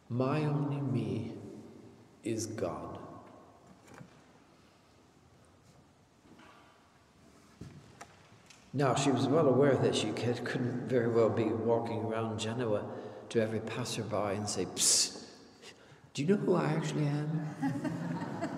[0.08, 1.32] my only me
[2.24, 2.98] is God.
[8.72, 12.84] Now, she was well aware that she couldn't very well be walking around Genoa
[13.30, 15.24] to every passerby and say, Psst,
[16.14, 18.50] do you know who I actually am?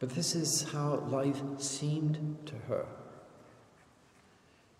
[0.00, 2.86] But this is how life seemed to her.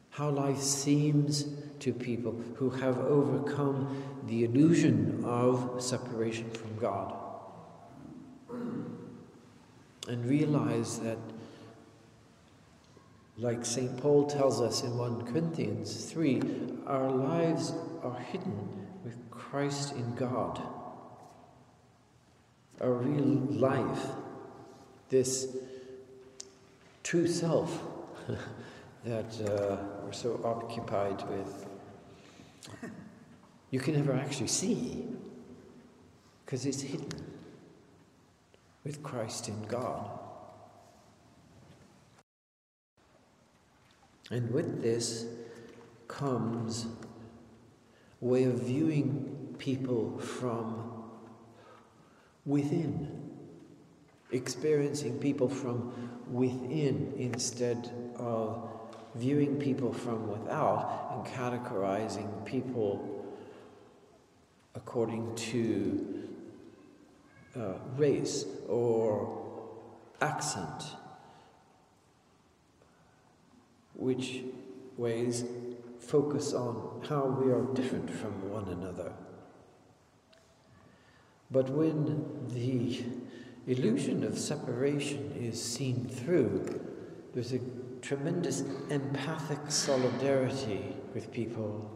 [0.08, 1.44] How life seems
[1.80, 7.14] to people who have overcome the illusion of separation from God
[10.08, 11.18] and realize that,
[13.36, 13.96] like St.
[13.98, 16.42] Paul tells us in 1 Corinthians 3,
[16.86, 18.68] our lives are hidden
[19.04, 20.60] with Christ in God.
[22.80, 24.06] Our real life
[25.10, 25.56] this
[27.02, 27.82] true self
[29.04, 31.66] that uh, we're so occupied with,
[33.70, 35.04] you can never actually see
[36.44, 37.08] because it's hidden
[38.84, 40.18] with Christ in God.
[44.30, 45.26] And with this
[46.06, 46.86] comes
[48.22, 51.04] a way of viewing people from
[52.46, 53.19] within
[54.32, 55.92] experiencing people from
[56.30, 58.68] within instead of
[59.14, 63.26] viewing people from without and categorizing people
[64.74, 66.28] according to
[67.56, 69.36] uh, race or
[70.20, 70.84] accent,
[73.94, 74.42] which
[74.96, 75.44] ways
[75.98, 79.12] focus on how we are different from one another.
[81.50, 83.02] But when the
[83.66, 86.80] illusion of separation is seen through,
[87.34, 87.60] there's a
[88.02, 91.90] tremendous empathic solidarity with people.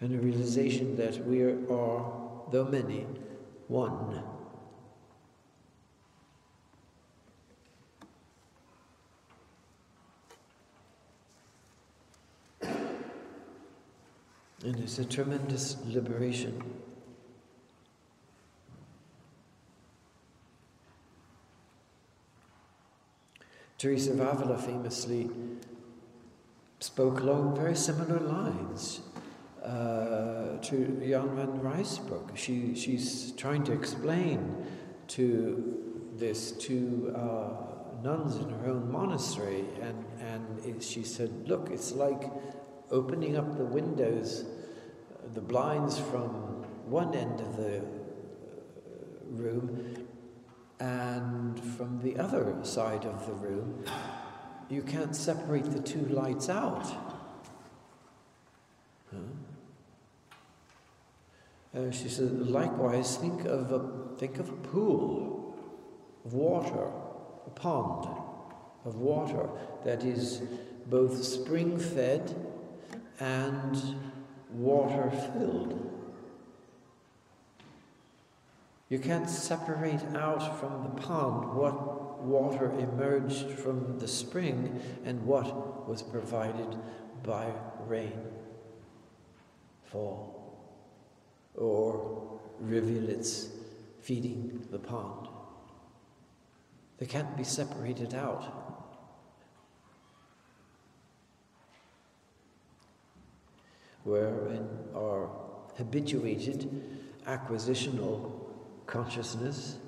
[0.00, 2.12] And a realization that we are,
[2.50, 3.06] though many,
[3.68, 4.22] one.
[14.64, 16.62] And it's a tremendous liberation.
[23.76, 25.28] Teresa of Avila famously
[26.78, 29.00] spoke along very similar lines
[29.64, 32.36] uh, to Jan van Ruusbroec.
[32.36, 34.64] She, she's trying to explain
[35.08, 41.68] to this to uh, nuns in her own monastery, and, and it, she said, Look,
[41.72, 42.22] it's like
[42.92, 44.44] opening up the windows,
[45.34, 46.28] the blinds from
[46.84, 47.82] one end of the uh,
[49.30, 50.06] room
[50.78, 53.82] and from the other side of the room,
[54.68, 56.86] you can't separate the two lights out.
[59.10, 59.18] Huh?
[61.74, 65.56] Uh, she said, likewise, think of a, think of a pool
[66.26, 66.90] of water,
[67.46, 68.06] a pond
[68.84, 69.48] of water
[69.84, 70.42] that is
[70.86, 72.51] both spring fed
[73.20, 73.96] and
[74.50, 75.88] water filled.
[78.88, 85.88] You can't separate out from the pond what water emerged from the spring and what
[85.88, 86.76] was provided
[87.22, 87.50] by
[87.86, 88.20] rain,
[89.84, 90.60] fall,
[91.54, 93.48] or rivulets
[94.00, 95.28] feeding the pond.
[96.98, 98.61] They can't be separated out.
[104.04, 105.30] We're in our
[105.76, 106.68] habituated
[107.26, 108.32] acquisitional
[108.86, 109.78] consciousness,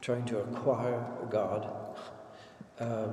[0.00, 1.68] trying to acquire God,
[2.78, 3.12] um,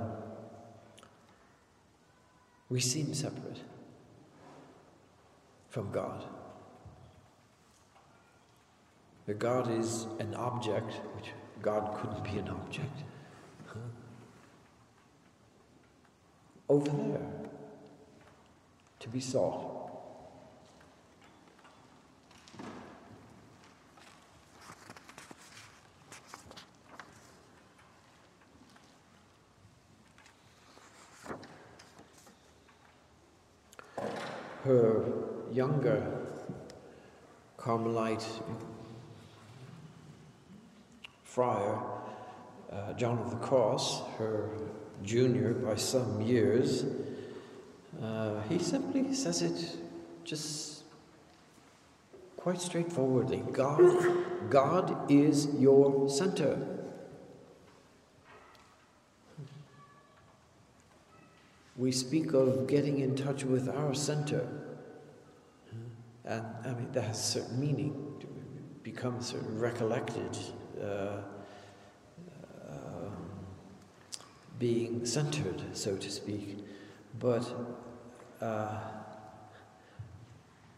[2.69, 3.59] we seem separate
[5.69, 6.23] from God.
[9.25, 11.31] That God is an object, which
[11.61, 13.03] God couldn't be an object.
[16.67, 17.29] Over there,
[18.99, 19.84] to be sought.
[34.65, 35.05] Her
[35.51, 36.03] younger
[37.57, 38.27] Carmelite
[41.23, 41.79] friar
[42.71, 44.49] uh, John of the Cross, her
[45.03, 46.85] junior by some years,
[48.01, 49.77] uh, he simply says it
[50.23, 50.83] just
[52.37, 56.74] quite straightforwardly God, God is your center.
[61.75, 64.47] We speak of getting in touch with our center.
[66.23, 68.27] And I mean, that has a certain meaning, to
[68.83, 70.37] become sort of recollected,
[70.81, 71.17] uh,
[72.69, 73.29] um,
[74.57, 76.59] being centered, so to speak.
[77.19, 77.45] But
[78.41, 78.79] uh,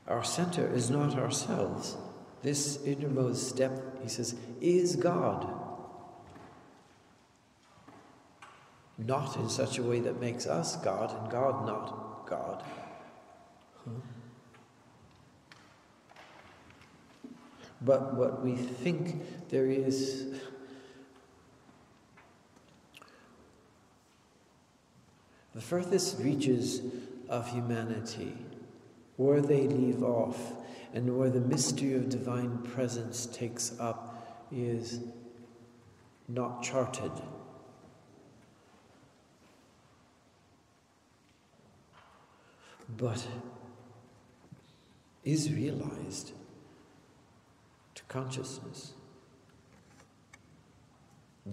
[0.08, 1.95] our center is not ourselves.
[2.41, 5.57] This innermost step, he says, is God.
[8.98, 12.64] Not in such a way that makes us God and God not God.
[17.82, 20.34] But what we think there is
[25.54, 26.82] the furthest reaches
[27.30, 28.34] of humanity,
[29.16, 30.54] where they leave off,
[30.93, 35.02] and where the mystery of divine presence takes up, is
[36.28, 37.12] not charted.
[42.96, 43.28] But
[45.24, 46.32] is realized
[47.96, 48.94] to consciousness.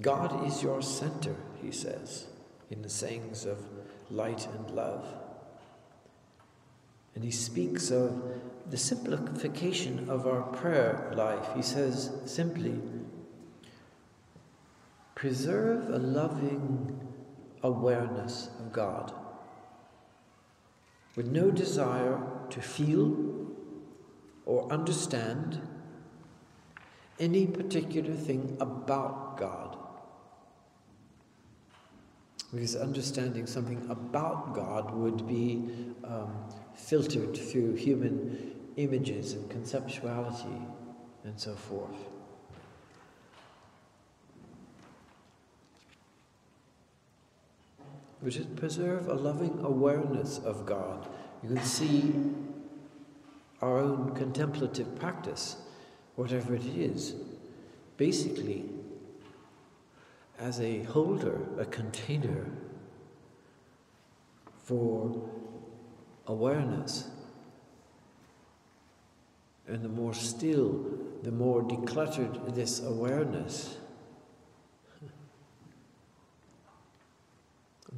[0.00, 2.26] God is your center, he says
[2.70, 3.58] in the sayings of
[4.10, 5.06] light and love.
[7.14, 11.46] And he speaks of the simplification of our prayer life.
[11.56, 12.80] He says simply,
[15.14, 17.00] preserve a loving
[17.62, 19.12] awareness of God
[21.16, 23.16] with no desire to feel
[24.46, 25.60] or understand
[27.18, 29.78] any particular thing about God.
[32.52, 35.68] Because understanding something about God would be
[36.04, 36.32] um,
[36.74, 40.66] filtered through human images and conceptuality
[41.24, 42.13] and so forth.
[48.24, 51.06] We should preserve a loving awareness of God.
[51.42, 52.14] You can see
[53.60, 55.56] our own contemplative practice,
[56.16, 57.16] whatever it is,
[57.98, 58.64] basically
[60.38, 62.46] as a holder, a container
[64.64, 65.28] for
[66.26, 67.10] awareness.
[69.68, 70.82] And the more still,
[71.22, 73.76] the more decluttered this awareness,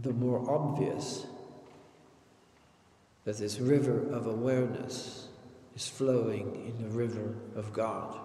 [0.02, 1.26] the more obvious
[3.24, 5.28] that this river of awareness
[5.74, 8.18] is flowing in the river of God.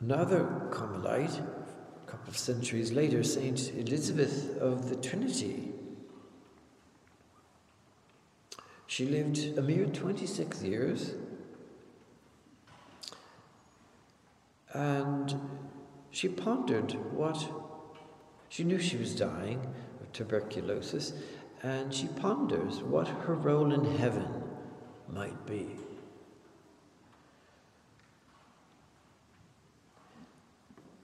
[0.00, 5.72] Another Carmelite, a couple of centuries later, Saint Elizabeth of the Trinity,
[8.86, 11.14] she lived a mere 26 years
[14.76, 15.40] and
[16.10, 17.48] she pondered what
[18.50, 19.66] she knew she was dying
[20.02, 21.14] of tuberculosis,
[21.62, 24.28] and she ponders what her role in heaven
[25.08, 25.66] might be.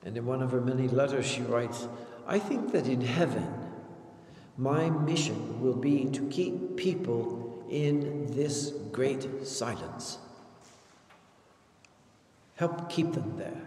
[0.05, 1.89] And in one of her many letters, she writes
[2.27, 3.49] I think that in heaven,
[4.59, 10.19] my mission will be to keep people in this great silence.
[12.63, 13.61] Help keep them there.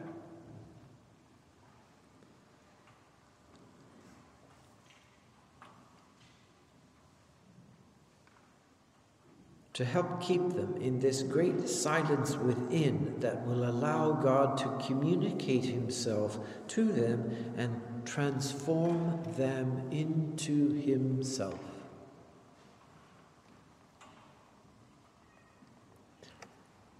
[9.73, 15.65] to help keep them in this great silence within that will allow God to communicate
[15.65, 16.39] Himself
[16.69, 21.59] to them and transform them into Himself.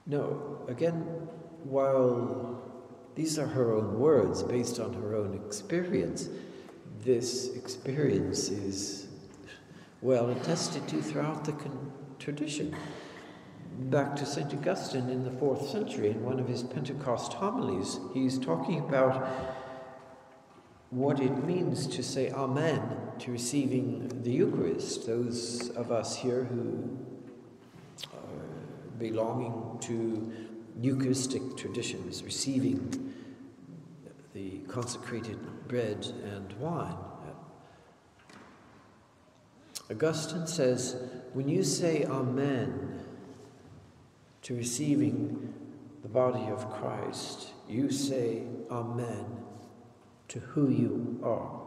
[0.05, 1.29] No, again,
[1.65, 2.61] while
[3.15, 6.29] these are her own words based on her own experience,
[7.03, 9.07] this experience is
[10.01, 12.75] well attested to throughout the con- tradition.
[13.77, 14.53] Back to St.
[14.53, 19.27] Augustine in the fourth century, in one of his Pentecost homilies, he's talking about
[20.91, 22.81] what it means to say Amen
[23.19, 25.07] to receiving the Eucharist.
[25.07, 26.97] Those of us here who
[28.13, 30.31] are belonging to
[30.79, 33.13] Eucharistic traditions, receiving
[34.33, 36.97] the consecrated bread and wine.
[39.89, 40.97] Augustine says,
[41.33, 42.99] when you say Amen
[44.41, 45.53] to receiving
[46.01, 49.25] the body of Christ, you say Amen
[50.27, 51.61] to who you are.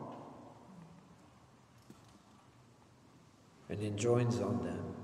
[3.69, 4.98] And enjoins on them.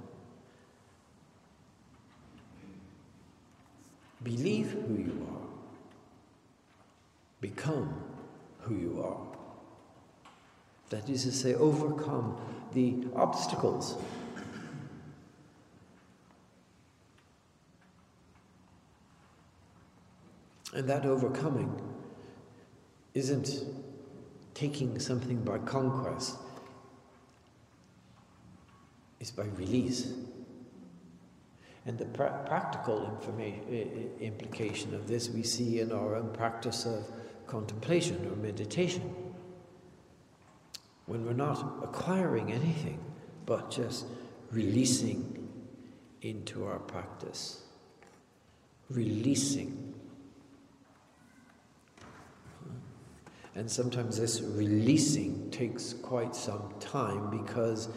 [4.24, 5.46] Believe who you are.
[7.40, 7.94] Become
[8.60, 9.20] who you are.
[10.90, 12.36] That is to say, overcome
[12.72, 13.96] the obstacles
[20.74, 21.80] And that overcoming
[23.14, 23.62] isn't
[24.54, 26.36] taking something by conquest,
[29.20, 30.12] it's by release.
[31.86, 33.20] And the pra- practical
[34.20, 37.06] implication of this we see in our own practice of
[37.46, 39.14] contemplation or meditation.
[41.06, 42.98] When we're not acquiring anything,
[43.44, 44.06] but just
[44.50, 45.48] releasing
[46.22, 47.64] into our practice,
[48.88, 49.94] releasing
[53.56, 57.88] And sometimes this releasing takes quite some time because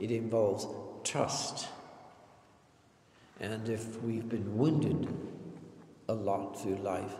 [0.00, 0.66] it involves
[1.04, 1.68] trust.
[3.40, 5.08] And if we've been wounded
[6.08, 7.14] a lot through life,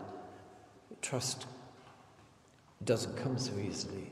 [1.01, 1.45] trust
[2.83, 4.11] doesn't come so easily.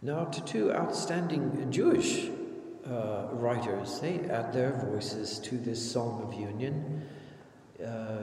[0.00, 2.30] Now, to two outstanding Jewish
[2.88, 7.02] uh, writers, they add their voices to this Song of Union.
[7.84, 8.22] Uh,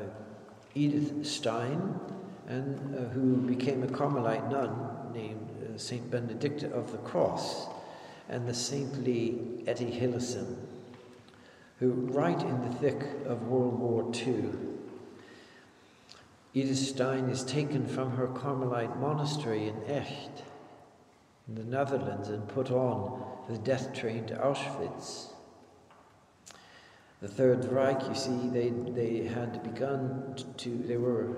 [0.73, 1.99] Edith Stein,
[2.48, 7.68] and, uh, who became a Carmelite nun named uh, Saint Benedicta of the Cross,
[8.30, 10.56] and the saintly Etty Hillesum,
[11.80, 14.50] who, right in the thick of World War II,
[16.54, 20.43] Edith Stein is taken from her Carmelite monastery in Echt,
[21.48, 25.34] in the Netherlands, and put on the death train to Auschwitz.
[27.22, 31.36] The Third Reich, you see, they, they had begun to, they were,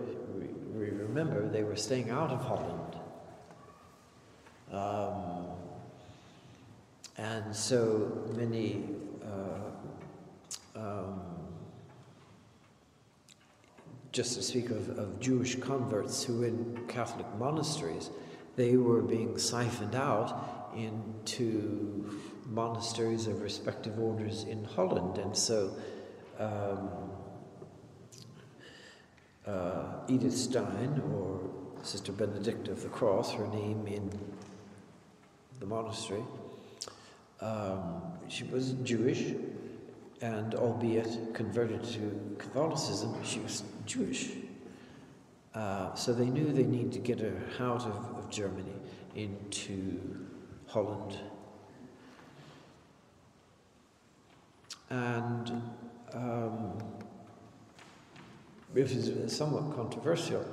[0.78, 2.96] we remember, they were staying out of Holland.
[4.72, 5.48] Um,
[7.18, 8.84] and so many
[9.24, 11.22] uh, um,
[14.12, 18.10] just to speak of, of Jewish converts who in Catholic monasteries,
[18.56, 25.18] they were being siphoned out into monasteries of respective orders in Holland.
[25.18, 25.76] And so
[26.40, 26.90] um,
[29.48, 31.40] uh, Edith Stein, or
[31.84, 34.12] Sister Benedicta of the Cross, her name in
[35.60, 36.24] the monastery,
[37.42, 39.34] um, she was Jewish,
[40.22, 44.32] and albeit converted to Catholicism, she was Jewish.
[45.54, 48.76] Uh, so they knew they needed to get her out of, of Germany
[49.16, 50.00] into
[50.68, 51.18] Holland.
[54.90, 55.62] And
[56.14, 56.78] um,
[58.76, 60.46] it was somewhat controversial.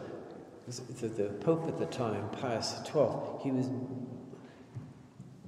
[0.66, 3.68] The, the Pope at the time, Pius XII, he was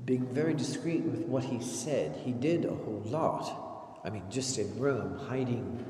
[0.04, 2.16] being very discreet with what he said.
[2.24, 4.00] He did a whole lot.
[4.04, 5.84] I mean, just in Rome, hiding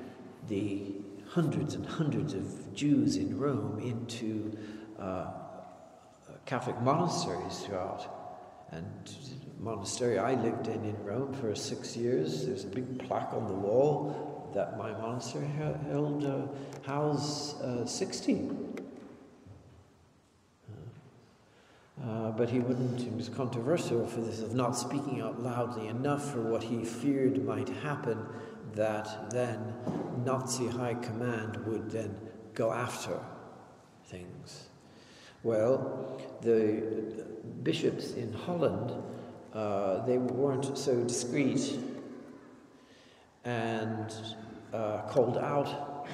[0.49, 0.95] the
[1.29, 4.57] hundreds and hundreds of Jews in Rome into
[4.99, 5.27] uh,
[6.47, 8.17] Catholic monasteries throughout
[8.73, 9.17] and
[9.59, 12.47] monastery I lived in in Rome for six years.
[12.47, 15.47] There's a big plaque on the wall that my monastery
[15.91, 16.47] held uh,
[16.87, 18.49] housed uh, 60.
[22.03, 26.33] Uh, but he wouldn't, he was controversial for this of not speaking out loudly enough
[26.33, 28.19] for what he feared might happen,
[28.73, 29.75] that then
[30.25, 32.15] Nazi high command would then
[32.55, 33.21] go after
[34.07, 34.69] things.
[35.43, 36.83] Well, the
[37.63, 38.91] bishops in Holland,
[39.53, 41.79] uh, they weren't so discreet
[43.47, 44.13] and
[44.73, 46.07] uh, called out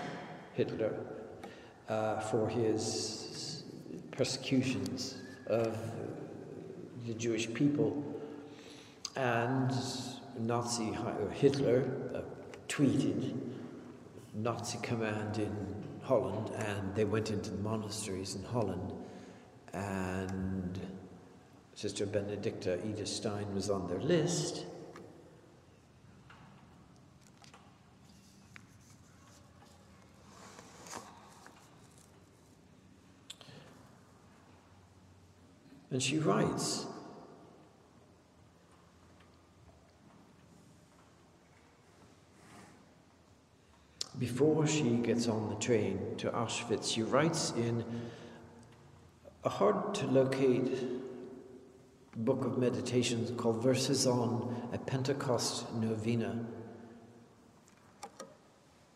[0.55, 0.95] Hitler
[1.89, 3.65] uh, for his
[4.11, 5.79] persecutions of
[7.07, 8.05] the Jewish people.
[9.17, 9.73] And
[10.39, 10.97] Nazi
[11.33, 11.85] Hitler
[12.15, 12.21] uh,
[12.69, 13.37] tweeted
[14.35, 15.55] Nazi command in
[16.03, 18.93] Holland, and they went into the monasteries in Holland
[19.73, 20.79] and
[21.75, 24.67] Sister Benedicta Edith Stein was on their list.
[35.93, 36.87] And she writes,
[44.19, 47.85] before she gets on the train to Auschwitz, she writes in
[49.45, 50.79] a hard to locate
[52.17, 56.43] book of meditations called Verses on a Pentecost Novena.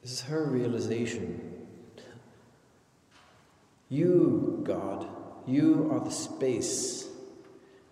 [0.00, 1.66] This is her realization.
[3.90, 5.06] You, God,
[5.46, 7.08] you are the space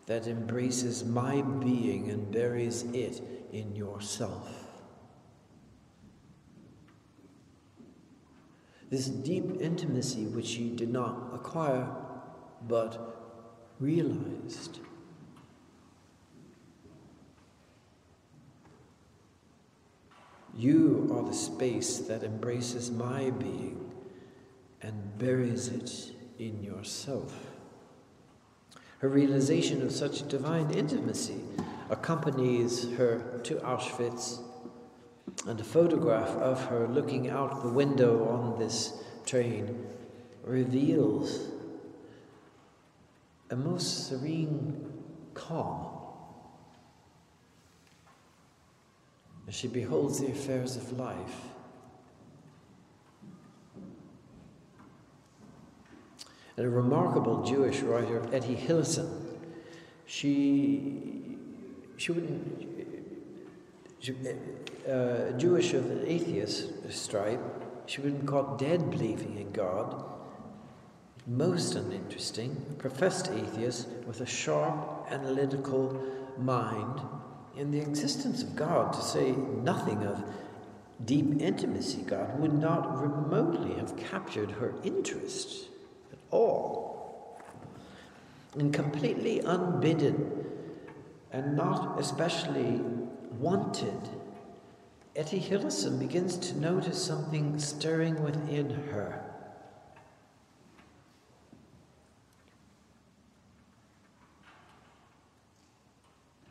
[0.06, 4.48] that embraces my being and buries it in yourself.
[8.90, 11.88] This deep intimacy which she did not acquire
[12.68, 14.80] but realized.
[20.56, 23.92] You are the space that embraces my being
[24.82, 26.13] and buries it
[26.48, 27.34] in yourself.
[28.98, 31.40] Her realization of such divine intimacy
[31.90, 34.40] accompanies her to Auschwitz,
[35.46, 38.92] and a photograph of her looking out the window on this
[39.26, 39.86] train
[40.42, 41.48] reveals
[43.50, 44.92] a most serene
[45.34, 45.86] calm
[49.46, 51.53] as she beholds the affairs of life.
[56.56, 59.24] And a remarkable Jewish writer, Etty Hillesum,
[60.06, 61.36] she,
[61.96, 63.02] she wouldn't,
[63.98, 64.14] she,
[64.88, 67.40] uh, Jewish of an atheist stripe,
[67.86, 70.04] she wouldn't caught dead believing in God.
[71.26, 76.00] Most uninteresting, professed atheist with a sharp analytical
[76.38, 77.00] mind
[77.56, 80.22] in the existence of God, to say nothing of
[81.04, 85.68] deep intimacy, God would not remotely have captured her interest
[86.34, 87.40] all.
[88.58, 90.46] And completely unbidden
[91.32, 92.80] and not especially
[93.38, 94.08] wanted,
[95.16, 99.24] Etty Hillesum begins to notice something stirring within her.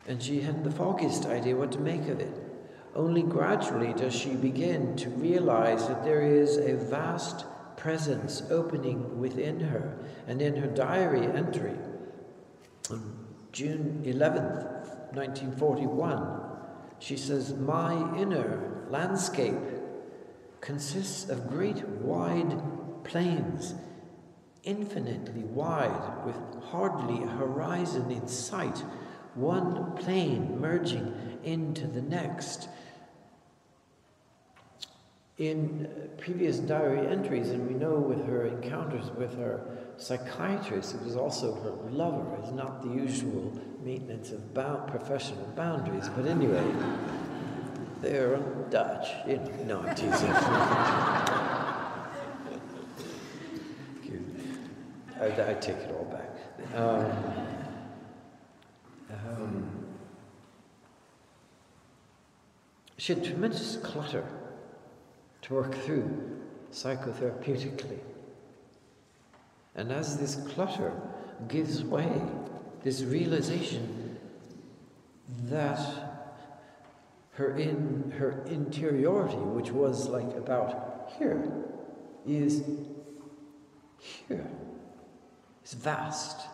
[0.06, 2.32] and she hadn't the foggiest idea what to make of it.
[2.94, 7.46] Only gradually does she begin to realize that there is a vast
[7.76, 9.98] presence opening within her.
[10.26, 11.76] And in her diary entry,
[12.90, 16.40] on June 11th, 1941,
[16.98, 19.54] she says, My inner landscape
[20.60, 22.60] consists of great wide
[23.04, 23.74] plains,
[24.62, 28.82] infinitely wide, with hardly a horizon in sight
[29.34, 32.68] one plane merging into the next.
[35.36, 39.66] In previous diary entries, and we know with her encounters with her
[39.96, 46.26] psychiatrist, it was also her lover, is not the usual maintenance of professional boundaries, but
[46.26, 46.64] anyway,
[48.00, 48.36] they're
[48.70, 49.08] Dutch.
[49.26, 50.30] You know, no, I'm teasing.
[55.20, 56.30] I, I, take it all back.
[56.74, 57.12] Um,
[59.10, 59.70] um,
[62.98, 64.26] she had tremendous clutter
[65.44, 66.40] to work through
[66.72, 67.98] psychotherapeutically.
[69.74, 70.92] And as this clutter
[71.48, 72.22] gives way,
[72.82, 74.18] this realization
[75.44, 75.78] that
[77.32, 81.52] her in her interiority, which was like about here,
[82.26, 82.64] is
[84.28, 84.46] here.
[85.62, 86.46] It's vast.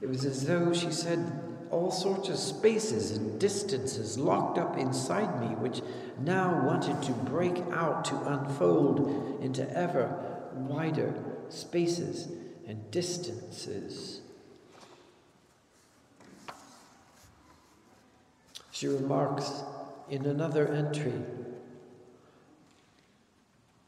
[0.00, 5.40] It was as though she said, all sorts of spaces and distances locked up inside
[5.40, 5.80] me, which
[6.20, 10.14] now wanted to break out to unfold into ever
[10.52, 11.14] wider
[11.48, 12.28] spaces
[12.68, 14.20] and distances.
[18.70, 19.62] She remarks
[20.10, 21.14] in another entry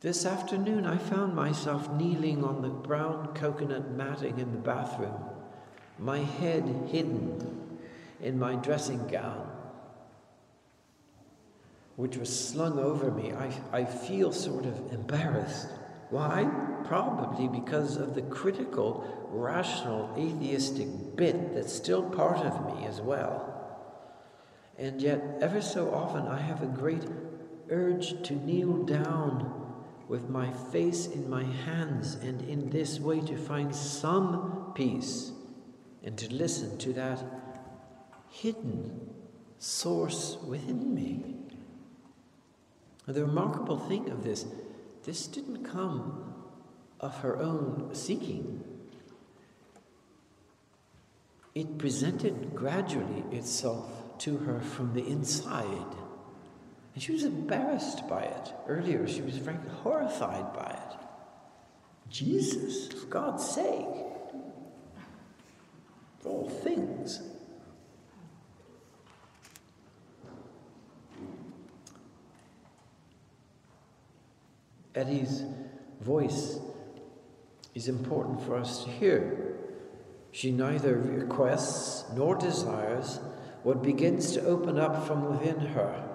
[0.00, 5.14] This afternoon I found myself kneeling on the brown coconut matting in the bathroom
[5.98, 7.63] my head hidden
[8.24, 9.46] in my dressing gown,
[11.96, 15.68] which was slung over me, I, I feel sort of embarrassed.
[16.08, 16.50] Why?
[16.84, 23.50] Probably because of the critical, rational, atheistic bit that's still part of me as well.
[24.78, 27.04] And yet, ever so often, I have a great
[27.68, 33.36] urge to kneel down with my face in my hands and in this way to
[33.36, 35.30] find some peace
[36.02, 37.43] and to listen to that
[38.34, 39.10] hidden
[39.58, 41.24] source within me.
[43.06, 44.44] And The remarkable thing of this,
[45.04, 46.34] this didn't come
[47.00, 48.64] of her own seeking.
[51.54, 55.94] It presented gradually itself to her from the inside.
[56.94, 58.52] And she was embarrassed by it.
[58.66, 60.98] Earlier, she was frankly horrified by it.
[62.08, 63.86] Jesus, for God's sake,
[66.24, 67.20] all things.
[74.94, 75.44] Etty's
[76.00, 76.58] voice
[77.74, 79.56] is important for us to hear.
[80.30, 83.20] She neither requests nor desires
[83.62, 86.08] what begins to open up from within her,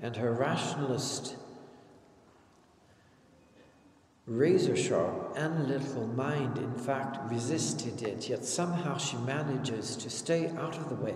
[0.00, 1.36] and her rationalist,
[4.26, 10.76] razor sharp, analytical mind, in fact, resisted it, yet somehow she manages to stay out
[10.76, 11.14] of the way.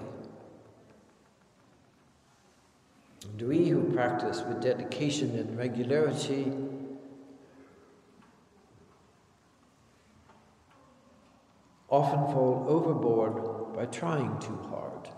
[3.24, 6.52] And we who practice with dedication and regularity
[11.88, 15.08] often fall overboard by trying too hard.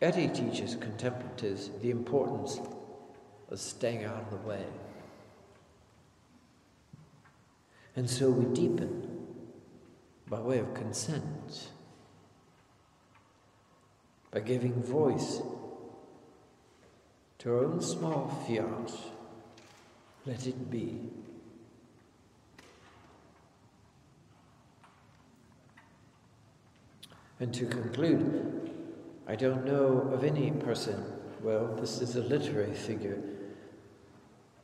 [0.00, 2.60] Etty teaches contemplatives the importance
[3.50, 4.64] of staying out of the way.
[7.94, 9.26] And so we deepen
[10.28, 11.68] by way of consent
[14.32, 15.40] by giving voice
[17.38, 18.90] to our own small fiat.
[20.24, 21.00] Let it be.
[27.38, 28.70] And to conclude,
[29.26, 31.04] I don't know of any person,
[31.42, 33.20] well, this is a literary figure,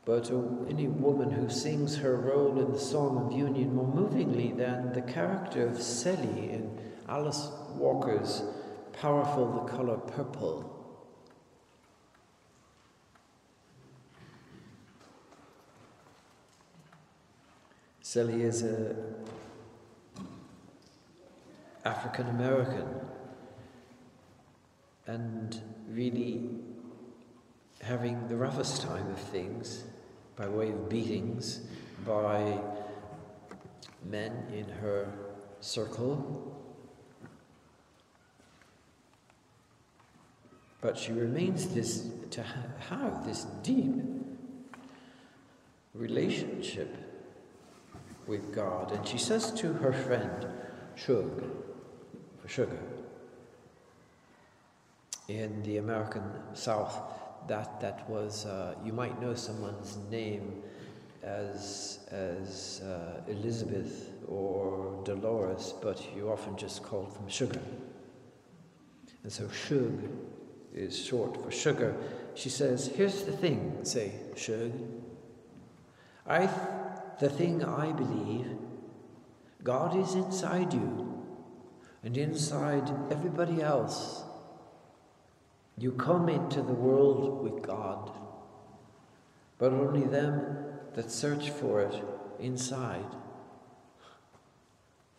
[0.05, 0.31] but
[0.71, 5.03] any woman who sings her role in the Song of Union more movingly than the
[5.03, 8.43] character of Celie in Alice Walker's
[9.01, 10.75] powerful the color purple.
[18.01, 18.97] Celie is a
[21.85, 22.89] African American
[25.07, 26.51] and really
[27.83, 29.85] having the roughest time of things
[30.37, 31.61] by way of beatings
[32.05, 32.59] by
[34.05, 35.13] men in her
[35.61, 36.58] circle
[40.81, 42.43] But she remains this to
[42.89, 43.95] have this deep
[45.95, 46.97] relationship
[48.27, 48.93] with God.
[48.93, 50.47] And she says to her friend,
[50.95, 51.43] Shug,
[52.41, 52.79] for sugar,
[55.29, 56.23] in the American
[56.55, 56.97] South,
[57.49, 60.63] that that was, uh, you might know someone's name
[61.23, 67.61] as, as uh, Elizabeth or Dolores, but you often just called them sugar.
[69.23, 70.09] And so Shug
[70.79, 71.97] is short for sugar,
[72.35, 74.73] she says, Here's the thing, say, Shug.
[76.27, 76.51] I, th-
[77.21, 78.47] the thing I believe,
[79.63, 81.25] God is inside you
[82.05, 84.23] and inside everybody else.
[85.77, 88.13] You come into the world with God,
[89.59, 90.57] but only them
[90.95, 91.95] that search for it
[92.39, 93.07] inside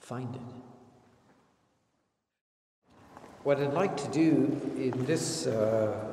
[0.10, 0.59] find it.
[3.50, 6.06] What I'd like to do in this uh,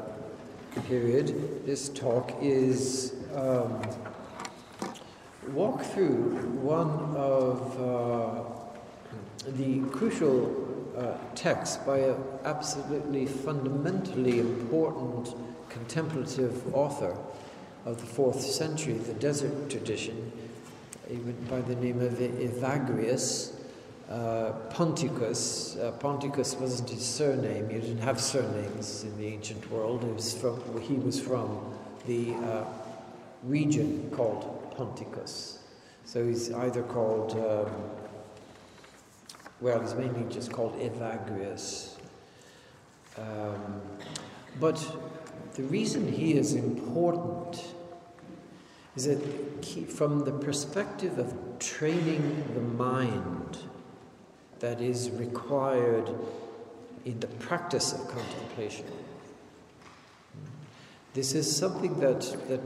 [0.88, 3.78] period, this talk, is um,
[5.48, 8.42] walk through one of uh,
[9.48, 15.34] the crucial uh, texts by an absolutely fundamentally important
[15.68, 17.14] contemplative author
[17.84, 20.32] of the fourth century, the desert tradition,
[21.50, 23.55] by the name of Evagrius
[24.10, 25.76] uh, Ponticus.
[25.76, 27.70] Uh, Ponticus wasn't his surname.
[27.70, 30.04] You didn't have surnames in the ancient world.
[30.04, 31.74] It was from, he was from
[32.06, 32.64] the uh,
[33.42, 35.58] region called Ponticus.
[36.04, 37.72] So he's either called, um,
[39.60, 41.94] well, he's mainly just called Evagrius.
[43.18, 43.80] Um,
[44.60, 44.84] but
[45.54, 47.64] the reason he is important
[48.94, 53.58] is that from the perspective of training the mind,
[54.60, 56.10] that is required
[57.04, 58.86] in the practice of contemplation.
[61.14, 62.60] This is something that, that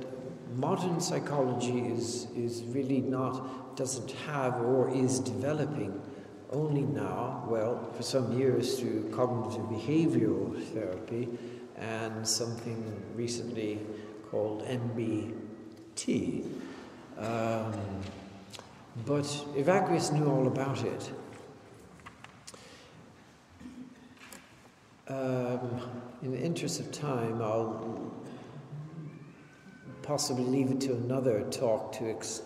[0.56, 6.00] modern psychology is, is really not, doesn't have or is developing
[6.50, 11.28] only now, well, for some years through cognitive behavioral therapy
[11.76, 13.78] and something recently
[14.30, 16.44] called MBT.
[17.18, 17.72] Um,
[19.06, 19.24] but
[19.54, 21.12] Evagrius knew all about it.
[25.10, 25.80] Um,
[26.22, 28.12] in the interest of time, I'll
[30.02, 32.42] possibly leave it to another talk to ex-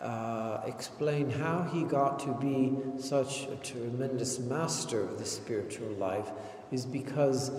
[0.00, 6.28] uh, explain how he got to be such a tremendous master of the spiritual life,
[6.72, 7.52] is because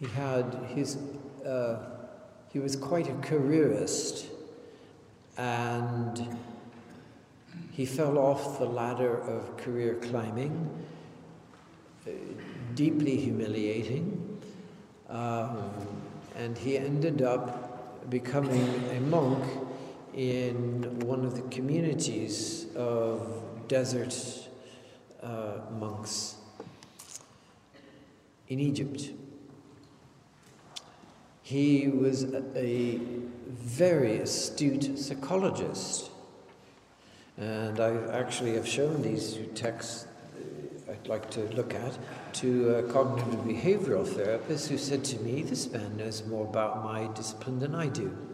[0.00, 0.96] He had his,
[1.46, 1.76] uh,
[2.52, 4.26] he was quite a careerist
[5.36, 6.36] and
[7.70, 10.68] he fell off the ladder of career climbing,
[12.06, 12.10] uh,
[12.74, 14.40] deeply humiliating,
[15.08, 15.70] um,
[16.36, 19.44] and he ended up becoming a monk
[20.14, 24.14] in one of the communities of desert
[25.22, 26.36] uh, monks
[28.48, 29.10] in Egypt.
[31.42, 33.00] He was a, a
[33.46, 36.10] very astute psychologist.
[37.36, 40.06] And I actually have shown these texts
[40.88, 41.98] I'd like to look at
[42.34, 47.06] to a cognitive behavioral therapist who said to me, This man knows more about my
[47.14, 48.16] discipline than I do.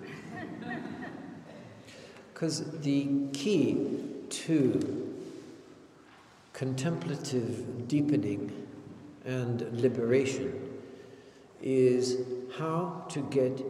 [2.33, 3.87] Because the key
[4.31, 5.15] to
[6.55, 8.67] contemplative deepening
[9.27, 10.71] and liberation
[11.61, 12.17] is
[12.57, 13.63] how to get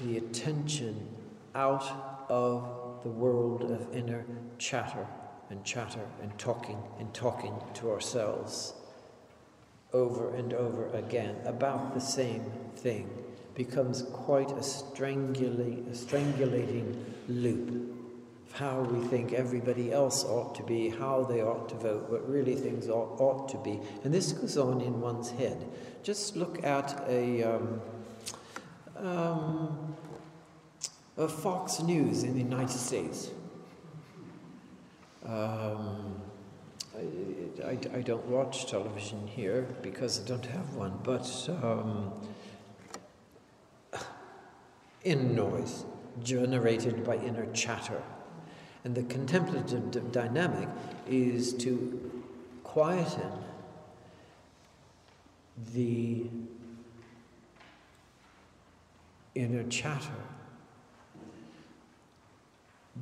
[0.00, 1.08] the attention
[1.54, 4.26] out of the world of inner
[4.58, 5.06] chatter
[5.48, 8.74] and chatter and talking and talking to ourselves
[9.92, 12.44] over and over again about the same
[12.76, 13.08] thing
[13.54, 16.96] becomes quite a, strangulating, a strangulating
[17.28, 17.96] loop
[18.48, 22.28] of how we think everybody else ought to be, how they ought to vote, what
[22.28, 23.80] really things ought, ought to be.
[24.04, 25.66] And this goes on in one's head.
[26.02, 27.80] Just look at a, um,
[28.96, 29.96] um,
[31.28, 33.30] Fox News in the United States.
[35.26, 36.19] Um,
[37.64, 42.12] I, I, don't watch television here because I don't have one, but um,
[45.04, 45.84] in noise
[46.22, 48.02] generated by inner chatter.
[48.84, 50.68] And the contemplative dynamic
[51.06, 52.22] is to
[52.64, 53.32] quieten
[55.74, 56.24] the
[59.34, 60.22] inner chatter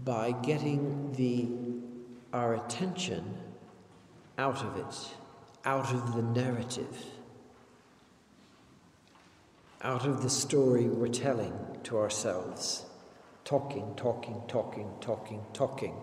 [0.04, 1.48] by getting the
[2.32, 3.24] our attention
[4.38, 5.14] out of it,
[5.64, 7.04] out of the narrative,
[9.82, 12.86] out of the story we're telling to ourselves
[13.48, 15.94] talking, talking, talking, talking, talking.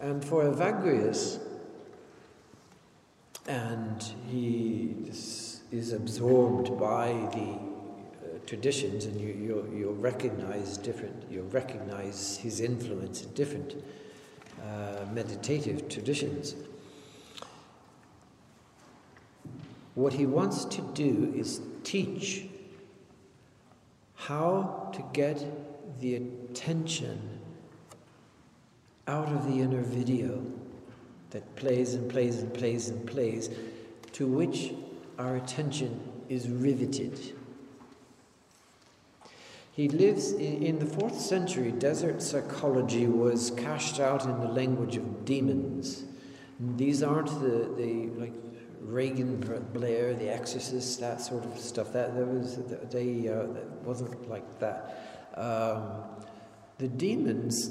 [0.00, 1.40] And for Evagrius,
[3.46, 7.69] and he is absorbed by the
[8.50, 13.76] traditions, and you, you'll, you'll, recognize different, you'll recognize his influence in different
[14.60, 16.56] uh, meditative traditions.
[19.94, 22.46] What he wants to do is teach
[24.16, 27.20] how to get the attention
[29.06, 30.44] out of the inner video
[31.30, 33.48] that plays and plays and plays and plays,
[34.10, 34.72] to which
[35.20, 37.36] our attention is riveted.
[39.80, 45.24] He lives in, the fourth century, desert psychology was cashed out in the language of
[45.24, 46.04] demons.
[46.76, 48.34] These aren't the, the like
[48.82, 49.40] Regan,
[49.72, 51.94] Blair, The Exorcist, that sort of stuff.
[51.94, 52.58] That there was
[52.90, 55.32] they uh, that wasn't like that.
[55.34, 56.02] Um,
[56.76, 57.70] the demons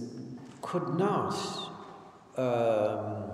[0.64, 1.36] could not
[2.38, 3.30] um,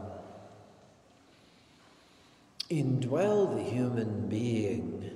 [2.70, 5.15] indwell the human being.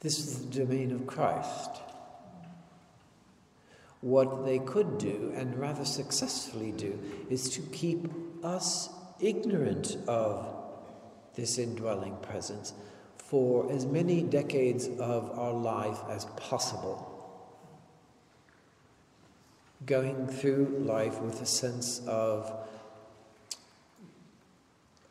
[0.00, 1.70] This is the domain of Christ.
[4.00, 8.06] What they could do, and rather successfully do, is to keep
[8.44, 8.90] us
[9.20, 10.54] ignorant of
[11.34, 12.72] this indwelling presence
[13.16, 17.14] for as many decades of our life as possible.
[19.84, 22.52] Going through life with a sense of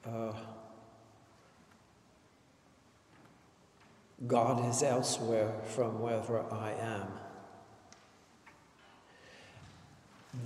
[0.06, 0.32] uh,
[4.26, 7.08] God is elsewhere from wherever I am.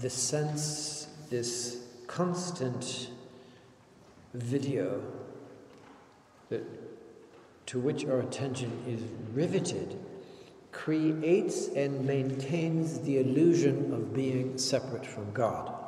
[0.01, 3.09] The sense, this constant
[4.33, 5.01] video
[6.49, 6.63] that,
[7.67, 9.01] to which our attention is
[9.33, 9.97] riveted
[10.73, 15.80] creates and maintains the illusion of being separate from God.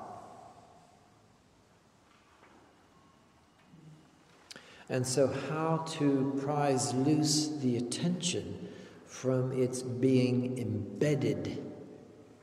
[4.89, 8.69] And so, how to prize loose the attention
[9.05, 11.63] from its being embedded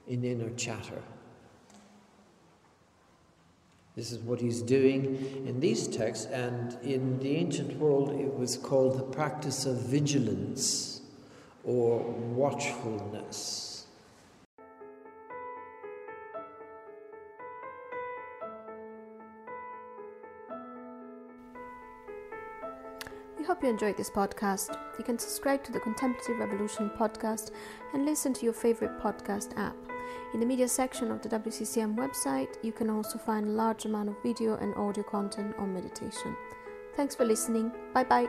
[0.06, 1.02] in inner chatter.
[3.96, 8.56] This is what he's doing in these texts, and in the ancient world it was
[8.56, 11.02] called the practice of vigilance
[11.64, 13.69] or watchfulness.
[23.50, 24.78] Hope you enjoyed this podcast.
[24.96, 27.50] You can subscribe to the Contemplative Revolution podcast
[27.92, 29.74] and listen to your favorite podcast app.
[30.32, 34.08] In the media section of the WCCM website, you can also find a large amount
[34.08, 36.36] of video and audio content on meditation.
[36.94, 37.72] Thanks for listening.
[37.92, 38.28] Bye bye.